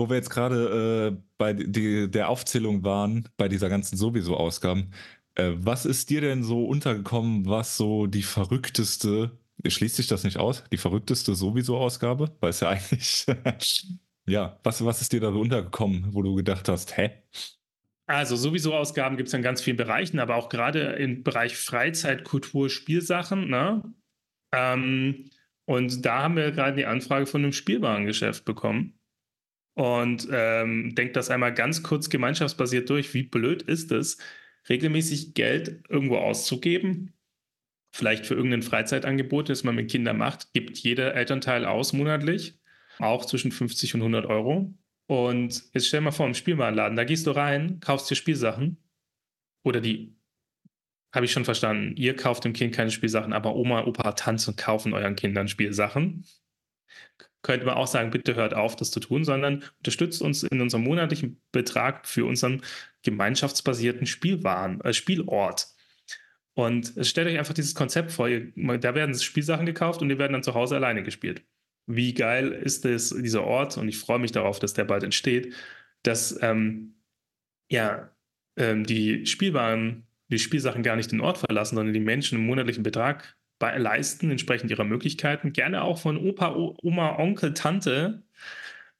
Wo 0.00 0.08
wir 0.08 0.16
jetzt 0.16 0.30
gerade 0.30 1.12
äh, 1.12 1.22
bei 1.36 1.52
die, 1.52 2.10
der 2.10 2.30
Aufzählung 2.30 2.82
waren, 2.84 3.28
bei 3.36 3.48
dieser 3.48 3.68
ganzen 3.68 3.98
sowieso 3.98 4.34
Ausgaben, 4.36 4.92
Äh, 5.34 5.52
was 5.56 5.84
ist 5.84 6.08
dir 6.08 6.22
denn 6.22 6.42
so 6.42 6.64
untergekommen, 6.64 7.46
was 7.46 7.76
so 7.76 8.06
die 8.06 8.22
verrückteste, 8.22 9.38
schließt 9.66 9.96
sich 9.96 10.06
das 10.06 10.24
nicht 10.24 10.38
aus, 10.38 10.64
die 10.72 10.78
verrückteste 10.78 11.34
sowieso 11.34 11.76
Ausgabe? 11.76 12.34
Weil 12.40 12.50
es 12.50 12.60
ja 12.60 12.70
eigentlich, 12.70 13.26
ja, 14.26 14.58
was, 14.64 14.82
was 14.84 15.02
ist 15.02 15.12
dir 15.12 15.20
da 15.20 15.32
so 15.32 15.40
untergekommen, 15.40 16.14
wo 16.14 16.22
du 16.22 16.34
gedacht 16.34 16.68
hast, 16.70 16.96
hä? 16.96 17.10
Also 18.06 18.36
sowieso 18.36 18.74
Ausgaben 18.74 19.18
gibt 19.18 19.28
es 19.28 19.34
in 19.34 19.42
ganz 19.42 19.60
vielen 19.60 19.76
Bereichen, 19.76 20.18
aber 20.18 20.36
auch 20.36 20.48
gerade 20.48 20.80
im 20.94 21.22
Bereich 21.22 21.56
Freizeit, 21.56 22.24
Kultur, 22.24 22.70
Spielsachen. 22.70 23.50
Ne? 23.50 23.84
Ähm, 24.52 25.30
und 25.66 26.06
da 26.06 26.22
haben 26.22 26.36
wir 26.36 26.52
gerade 26.52 26.76
die 26.76 26.86
Anfrage 26.86 27.26
von 27.26 27.42
einem 27.42 27.52
Spielwarengeschäft 27.52 28.46
bekommen. 28.46 28.99
Und 29.80 30.28
ähm, 30.30 30.94
denkt 30.94 31.16
das 31.16 31.30
einmal 31.30 31.54
ganz 31.54 31.82
kurz 31.82 32.10
gemeinschaftsbasiert 32.10 32.90
durch. 32.90 33.14
Wie 33.14 33.22
blöd 33.22 33.62
ist 33.62 33.90
es, 33.92 34.18
regelmäßig 34.68 35.32
Geld 35.32 35.84
irgendwo 35.88 36.18
auszugeben? 36.18 37.14
Vielleicht 37.90 38.26
für 38.26 38.34
irgendein 38.34 38.60
Freizeitangebot, 38.60 39.48
das 39.48 39.64
man 39.64 39.74
mit 39.74 39.90
Kindern 39.90 40.18
macht, 40.18 40.52
gibt 40.52 40.76
jeder 40.76 41.14
Elternteil 41.14 41.64
aus 41.64 41.94
monatlich, 41.94 42.60
auch 42.98 43.24
zwischen 43.24 43.52
50 43.52 43.94
und 43.94 44.02
100 44.02 44.26
Euro. 44.26 44.74
Und 45.06 45.62
jetzt 45.72 45.88
stell 45.88 46.02
mal 46.02 46.10
vor, 46.10 46.26
im 46.26 46.34
Spielwarenladen, 46.34 46.94
da 46.94 47.04
gehst 47.04 47.26
du 47.26 47.30
rein, 47.30 47.80
kaufst 47.80 48.10
dir 48.10 48.16
Spielsachen. 48.16 48.76
Oder 49.62 49.80
die, 49.80 50.14
habe 51.10 51.24
ich 51.24 51.32
schon 51.32 51.46
verstanden, 51.46 51.96
ihr 51.96 52.14
kauft 52.14 52.44
dem 52.44 52.52
Kind 52.52 52.74
keine 52.74 52.90
Spielsachen, 52.90 53.32
aber 53.32 53.56
Oma, 53.56 53.86
Opa, 53.86 54.12
Tante 54.12 54.52
kaufen 54.52 54.92
euren 54.92 55.16
Kindern 55.16 55.48
Spielsachen. 55.48 56.26
Könnte 57.42 57.66
man 57.66 57.76
auch 57.76 57.86
sagen, 57.86 58.10
bitte 58.10 58.34
hört 58.34 58.54
auf, 58.54 58.76
das 58.76 58.90
zu 58.90 59.00
tun, 59.00 59.24
sondern 59.24 59.64
unterstützt 59.78 60.20
uns 60.22 60.42
in 60.42 60.60
unserem 60.60 60.84
monatlichen 60.84 61.40
Betrag 61.52 62.06
für 62.06 62.26
unseren 62.26 62.62
gemeinschaftsbasierten 63.02 64.06
Spielwaren, 64.06 64.80
äh, 64.82 64.92
Spielort. 64.92 65.68
Und 66.54 66.92
stellt 67.02 67.28
euch 67.28 67.38
einfach 67.38 67.54
dieses 67.54 67.74
Konzept 67.74 68.12
vor, 68.12 68.28
ihr, 68.28 68.52
da 68.78 68.94
werden 68.94 69.14
Spielsachen 69.18 69.66
gekauft 69.66 70.02
und 70.02 70.08
die 70.10 70.18
werden 70.18 70.34
dann 70.34 70.42
zu 70.42 70.54
Hause 70.54 70.76
alleine 70.76 71.02
gespielt 71.02 71.42
wie 71.94 72.14
geil 72.14 72.52
ist 72.52 72.84
es, 72.84 73.10
dieser 73.10 73.44
Ort, 73.44 73.76
und 73.76 73.88
ich 73.88 73.98
freue 73.98 74.18
mich 74.18 74.32
darauf, 74.32 74.58
dass 74.58 74.74
der 74.74 74.84
bald 74.84 75.02
entsteht, 75.02 75.54
dass 76.02 76.38
ähm, 76.42 76.94
ja, 77.70 78.10
ähm, 78.56 78.84
die 78.84 79.26
Spielbaren, 79.26 80.06
die 80.28 80.38
Spielsachen 80.38 80.82
gar 80.82 80.96
nicht 80.96 81.12
den 81.12 81.20
Ort 81.20 81.38
verlassen, 81.38 81.76
sondern 81.76 81.94
die 81.94 82.00
Menschen 82.00 82.38
einen 82.38 82.46
monatlichen 82.46 82.82
Betrag 82.82 83.36
leisten, 83.60 84.30
entsprechend 84.30 84.70
ihrer 84.70 84.84
Möglichkeiten, 84.84 85.52
gerne 85.52 85.82
auch 85.82 85.98
von 85.98 86.16
Opa, 86.16 86.54
Oma, 86.82 87.18
Onkel, 87.18 87.54
Tante 87.54 88.22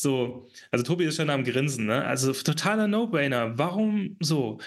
So, 0.00 0.48
also 0.70 0.84
Tobi 0.84 1.06
ist 1.06 1.16
schon 1.16 1.28
am 1.28 1.42
Grinsen, 1.42 1.86
ne? 1.86 2.04
Also 2.04 2.32
totaler 2.32 2.86
No-Brainer. 2.86 3.58
Warum 3.58 4.16
so? 4.20 4.60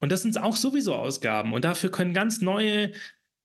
Und 0.00 0.10
das 0.10 0.22
sind 0.22 0.36
auch 0.42 0.56
sowieso 0.56 0.96
Ausgaben. 0.96 1.52
Und 1.52 1.64
dafür 1.64 1.92
können 1.92 2.12
ganz 2.12 2.40
neue 2.40 2.90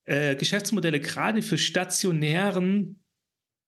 äh, 0.06 0.36
Geschäftsmodelle 0.36 1.00
gerade 1.00 1.44
für 1.44 1.60
stationären 1.60 3.04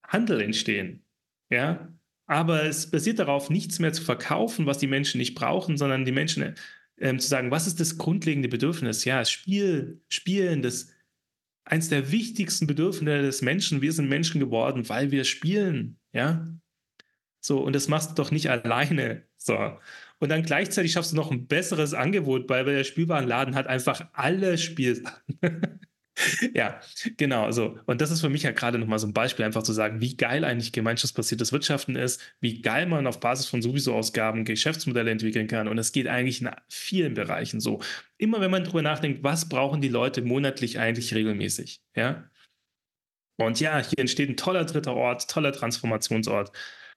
Handel 0.07 0.41
entstehen. 0.41 1.05
Ja. 1.51 1.93
Aber 2.25 2.63
es 2.63 2.89
basiert 2.89 3.19
darauf, 3.19 3.51
nichts 3.51 3.77
mehr 3.77 3.93
zu 3.93 4.01
verkaufen, 4.01 4.65
was 4.65 4.79
die 4.79 4.87
Menschen 4.87 5.19
nicht 5.19 5.35
brauchen, 5.35 5.77
sondern 5.77 6.05
die 6.05 6.11
Menschen 6.11 6.55
ähm, 6.97 7.19
zu 7.19 7.27
sagen, 7.27 7.51
was 7.51 7.67
ist 7.67 7.79
das 7.79 7.99
grundlegende 7.99 8.49
Bedürfnis? 8.49 9.05
Ja, 9.05 9.23
Spiel, 9.25 10.01
Spielen, 10.09 10.63
das 10.63 10.91
eins 11.65 11.89
der 11.89 12.11
wichtigsten 12.11 12.65
Bedürfnisse 12.65 13.21
des 13.21 13.43
Menschen. 13.43 13.83
Wir 13.83 13.93
sind 13.93 14.09
Menschen 14.09 14.39
geworden, 14.39 14.89
weil 14.89 15.11
wir 15.11 15.23
spielen, 15.23 15.99
ja. 16.13 16.47
So, 17.45 17.59
und 17.59 17.73
das 17.73 17.89
machst 17.89 18.11
du 18.11 18.15
doch 18.15 18.31
nicht 18.31 18.49
alleine. 18.49 19.23
So. 19.37 19.77
Und 20.19 20.29
dann 20.29 20.43
gleichzeitig 20.43 20.93
schaffst 20.93 21.11
du 21.11 21.17
noch 21.17 21.29
ein 21.29 21.47
besseres 21.47 21.93
Angebot, 21.93 22.47
weil 22.47 22.63
der 22.63 22.85
Spielwarenladen 22.85 23.55
hat 23.55 23.67
einfach 23.67 24.07
alle 24.13 24.57
Spielsachen. 24.57 25.21
ja, 26.53 26.79
genau. 27.17 27.51
So. 27.51 27.77
Und 27.85 27.99
das 27.99 28.11
ist 28.11 28.21
für 28.21 28.29
mich 28.29 28.43
ja 28.43 28.51
gerade 28.51 28.79
nochmal 28.79 28.99
so 28.99 29.07
ein 29.07 29.13
Beispiel, 29.13 29.43
einfach 29.43 29.63
zu 29.63 29.73
sagen, 29.73 29.99
wie 29.99 30.15
geil 30.15 30.45
eigentlich 30.45 30.71
gemeinschaftsbasiertes 30.71 31.51
Wirtschaften 31.51 31.97
ist, 31.97 32.21
wie 32.39 32.61
geil 32.61 32.85
man 32.85 33.07
auf 33.07 33.19
Basis 33.19 33.47
von 33.47 33.61
Sowieso-Ausgaben 33.61 34.45
Geschäftsmodelle 34.45 35.11
entwickeln 35.11 35.47
kann. 35.47 35.67
Und 35.67 35.77
es 35.77 35.91
geht 35.91 36.07
eigentlich 36.07 36.41
in 36.41 36.49
vielen 36.69 37.13
Bereichen 37.13 37.59
so. 37.59 37.81
Immer 38.17 38.39
wenn 38.39 38.51
man 38.51 38.63
darüber 38.63 38.83
nachdenkt, 38.83 39.21
was 39.23 39.49
brauchen 39.49 39.81
die 39.81 39.89
Leute 39.89 40.21
monatlich 40.21 40.79
eigentlich 40.79 41.13
regelmäßig? 41.13 41.81
Ja. 41.93 42.23
Und 43.35 43.59
ja, 43.59 43.79
hier 43.79 43.99
entsteht 43.99 44.29
ein 44.29 44.37
toller 44.37 44.63
dritter 44.63 44.95
Ort, 44.95 45.29
toller 45.29 45.51
Transformationsort. 45.51 46.53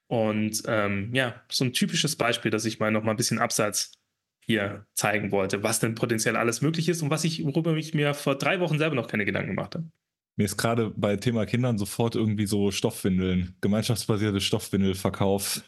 Und 0.08 0.62
ähm, 0.66 1.10
ja, 1.12 1.42
so 1.50 1.64
ein 1.64 1.72
typisches 1.72 2.16
Beispiel, 2.16 2.50
dass 2.50 2.64
ich 2.64 2.78
mal 2.78 2.90
noch 2.90 3.02
mal 3.02 3.10
ein 3.12 3.16
bisschen 3.16 3.38
abseits 3.38 3.92
hier 4.40 4.86
zeigen 4.94 5.32
wollte, 5.32 5.62
was 5.64 5.80
denn 5.80 5.96
potenziell 5.96 6.36
alles 6.36 6.62
möglich 6.62 6.88
ist 6.88 7.02
und 7.02 7.10
was 7.10 7.24
ich, 7.24 7.44
worüber 7.44 7.76
ich 7.76 7.94
mir 7.94 8.14
vor 8.14 8.38
drei 8.38 8.60
Wochen 8.60 8.78
selber 8.78 8.94
noch 8.94 9.08
keine 9.08 9.24
Gedanken 9.24 9.50
gemacht 9.50 9.74
habe. 9.74 9.90
Mir 10.36 10.44
ist 10.44 10.56
gerade 10.56 10.90
bei 10.90 11.16
Thema 11.16 11.46
Kindern 11.46 11.78
sofort 11.78 12.14
irgendwie 12.14 12.46
so 12.46 12.70
Stoffwindeln, 12.70 13.56
gemeinschaftsbasierte 13.60 14.40
Stoffwindelverkauf. 14.40 15.62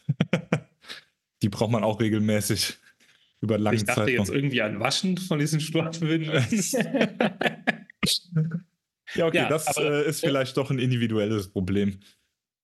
Die 1.42 1.48
braucht 1.48 1.72
man 1.72 1.82
auch 1.82 2.00
regelmäßig 2.00 2.78
über 3.40 3.58
lange 3.58 3.78
Zeit. 3.78 3.82
Ich 3.82 3.86
dachte 3.86 4.00
Zeitraum. 4.02 4.26
jetzt 4.26 4.34
irgendwie 4.34 4.62
an 4.62 4.78
Waschen 4.78 5.16
von 5.16 5.38
diesen 5.38 5.60
Stoffwindeln. 5.60 6.44
ja, 9.14 9.26
okay, 9.26 9.36
ja, 9.38 9.48
das 9.48 9.66
aber, 9.68 10.04
äh, 10.04 10.08
ist 10.08 10.20
vielleicht 10.20 10.56
doch 10.56 10.70
ein 10.70 10.78
individuelles 10.78 11.48
Problem. 11.48 11.98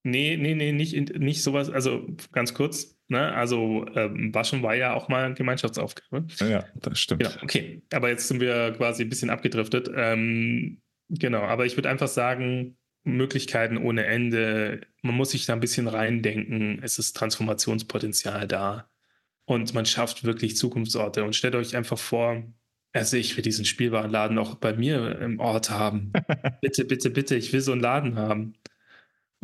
Nee, 0.06 0.36
nee, 0.36 0.54
nee, 0.54 0.72
nicht, 0.72 1.18
nicht 1.18 1.42
sowas. 1.42 1.70
Also 1.70 2.06
ganz 2.30 2.52
kurz, 2.52 2.98
ne? 3.08 3.32
Also 3.32 3.86
ähm, 3.94 4.34
Waschen 4.34 4.62
war 4.62 4.74
ja 4.74 4.92
auch 4.92 5.08
mal 5.08 5.32
Gemeinschaftsaufgabe. 5.32 6.26
Ja, 6.40 6.66
das 6.76 7.00
stimmt. 7.00 7.22
Genau, 7.22 7.34
okay. 7.42 7.82
Aber 7.90 8.10
jetzt 8.10 8.28
sind 8.28 8.38
wir 8.40 8.72
quasi 8.76 9.04
ein 9.04 9.08
bisschen 9.08 9.30
abgedriftet. 9.30 9.90
Ähm, 9.94 10.82
genau, 11.08 11.40
aber 11.40 11.64
ich 11.64 11.76
würde 11.76 11.88
einfach 11.88 12.08
sagen, 12.08 12.76
Möglichkeiten 13.04 13.78
ohne 13.78 14.04
Ende. 14.04 14.82
Man 15.00 15.14
muss 15.14 15.30
sich 15.30 15.46
da 15.46 15.54
ein 15.54 15.60
bisschen 15.60 15.88
reindenken. 15.88 16.80
Es 16.82 16.98
ist 16.98 17.16
Transformationspotenzial 17.16 18.46
da. 18.46 18.90
Und 19.46 19.72
man 19.72 19.86
schafft 19.86 20.24
wirklich 20.24 20.56
Zukunftsorte. 20.56 21.24
Und 21.24 21.34
stellt 21.34 21.54
euch 21.54 21.76
einfach 21.76 21.98
vor, 21.98 22.42
also 22.92 23.16
ich 23.16 23.36
will 23.36 23.42
diesen 23.42 23.64
Spielwarenladen 23.64 24.38
auch 24.38 24.56
bei 24.56 24.74
mir 24.74 25.18
im 25.20 25.40
Ort 25.40 25.70
haben. 25.70 26.12
bitte, 26.60 26.84
bitte, 26.84 27.10
bitte, 27.10 27.36
ich 27.36 27.52
will 27.54 27.60
so 27.60 27.72
einen 27.72 27.80
Laden 27.80 28.16
haben. 28.16 28.54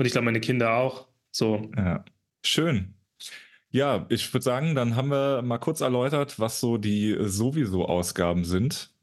Und 0.01 0.07
ich 0.07 0.13
glaube, 0.13 0.25
meine 0.25 0.41
Kinder 0.41 0.77
auch. 0.77 1.09
So. 1.31 1.71
Ja. 1.77 2.07
Schön. 2.43 2.95
Ja, 3.71 4.07
ich 4.09 4.33
würde 4.33 4.43
sagen, 4.43 4.75
dann 4.75 4.97
haben 4.97 5.11
wir 5.11 5.43
mal 5.43 5.59
kurz 5.59 5.83
erläutert, 5.83 6.41
was 6.41 6.59
so 6.59 6.79
die 6.79 7.19
sowieso 7.21 7.85
Ausgaben 7.85 8.47
sind 8.47 8.95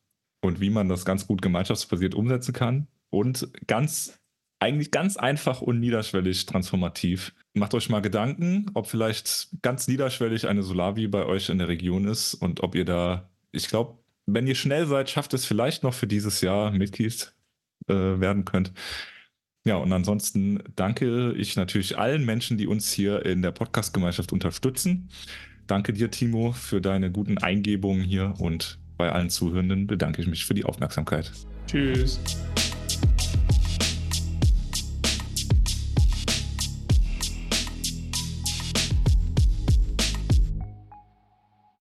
und 0.42 0.60
wie 0.60 0.72
man 0.72 0.90
das 0.90 1.06
ganz 1.06 1.28
gut 1.28 1.44
gemeinschaftsbasiert 1.44 2.16
umsetzen 2.16 2.52
kann. 2.52 2.88
Und 3.12 3.48
ganz, 3.68 4.20
eigentlich 4.58 4.90
ganz 4.90 5.18
einfach 5.18 5.62
und 5.62 5.80
niederschwellig 5.80 6.48
transformativ. 6.48 7.36
Macht 7.54 7.76
euch 7.76 7.90
mal 7.90 8.02
Gedanken, 8.02 8.66
ob 8.74 8.88
vielleicht 8.88 9.50
ganz 9.62 9.88
niederschwellig 9.88 10.48
eine 10.48 10.64
Solavi 10.64 11.08
bei 11.08 11.28
euch 11.28 11.50
in 11.50 11.60
der 11.60 11.68
Region 11.68 12.08
ist 12.08 12.34
und 12.34 12.62
ob 12.64 12.74
ihr 12.74 12.86
da, 12.86 13.30
ich 13.52 13.68
glaube, 13.68 14.00
wenn 14.26 14.48
ihr 14.48 14.56
schnell 14.56 14.88
seid, 14.88 15.12
schafft 15.12 15.36
es 15.36 15.46
vielleicht 15.46 15.84
noch 15.84 15.94
für 15.94 16.08
dieses 16.08 16.42
Jahr 16.42 16.72
Mitglied 16.72 17.36
äh, 17.88 17.94
werden 17.94 18.46
könnt. 18.46 18.74
Ja, 19.68 19.76
und 19.76 19.92
ansonsten 19.92 20.64
danke 20.78 21.34
ich 21.34 21.58
natürlich 21.58 21.98
allen 21.98 22.24
Menschen, 22.24 22.58
die 22.58 22.68
uns 22.68 22.90
hier 22.90 23.26
in 23.26 23.42
der 23.42 23.52
Podcast-Gemeinschaft 23.52 24.32
unterstützen. 24.32 25.10
Danke 25.68 25.92
dir, 25.92 26.10
Timo, 26.10 26.54
für 26.54 26.80
deine 26.80 27.12
guten 27.12 27.38
Eingebungen 27.38 28.02
hier 28.02 28.34
und 28.40 28.80
bei 28.98 29.12
allen 29.12 29.30
Zuhörenden 29.30 29.86
bedanke 29.86 30.22
ich 30.22 30.28
mich 30.30 30.46
für 30.46 30.54
die 30.54 30.64
Aufmerksamkeit. 30.64 31.34
Tschüss. 31.68 32.18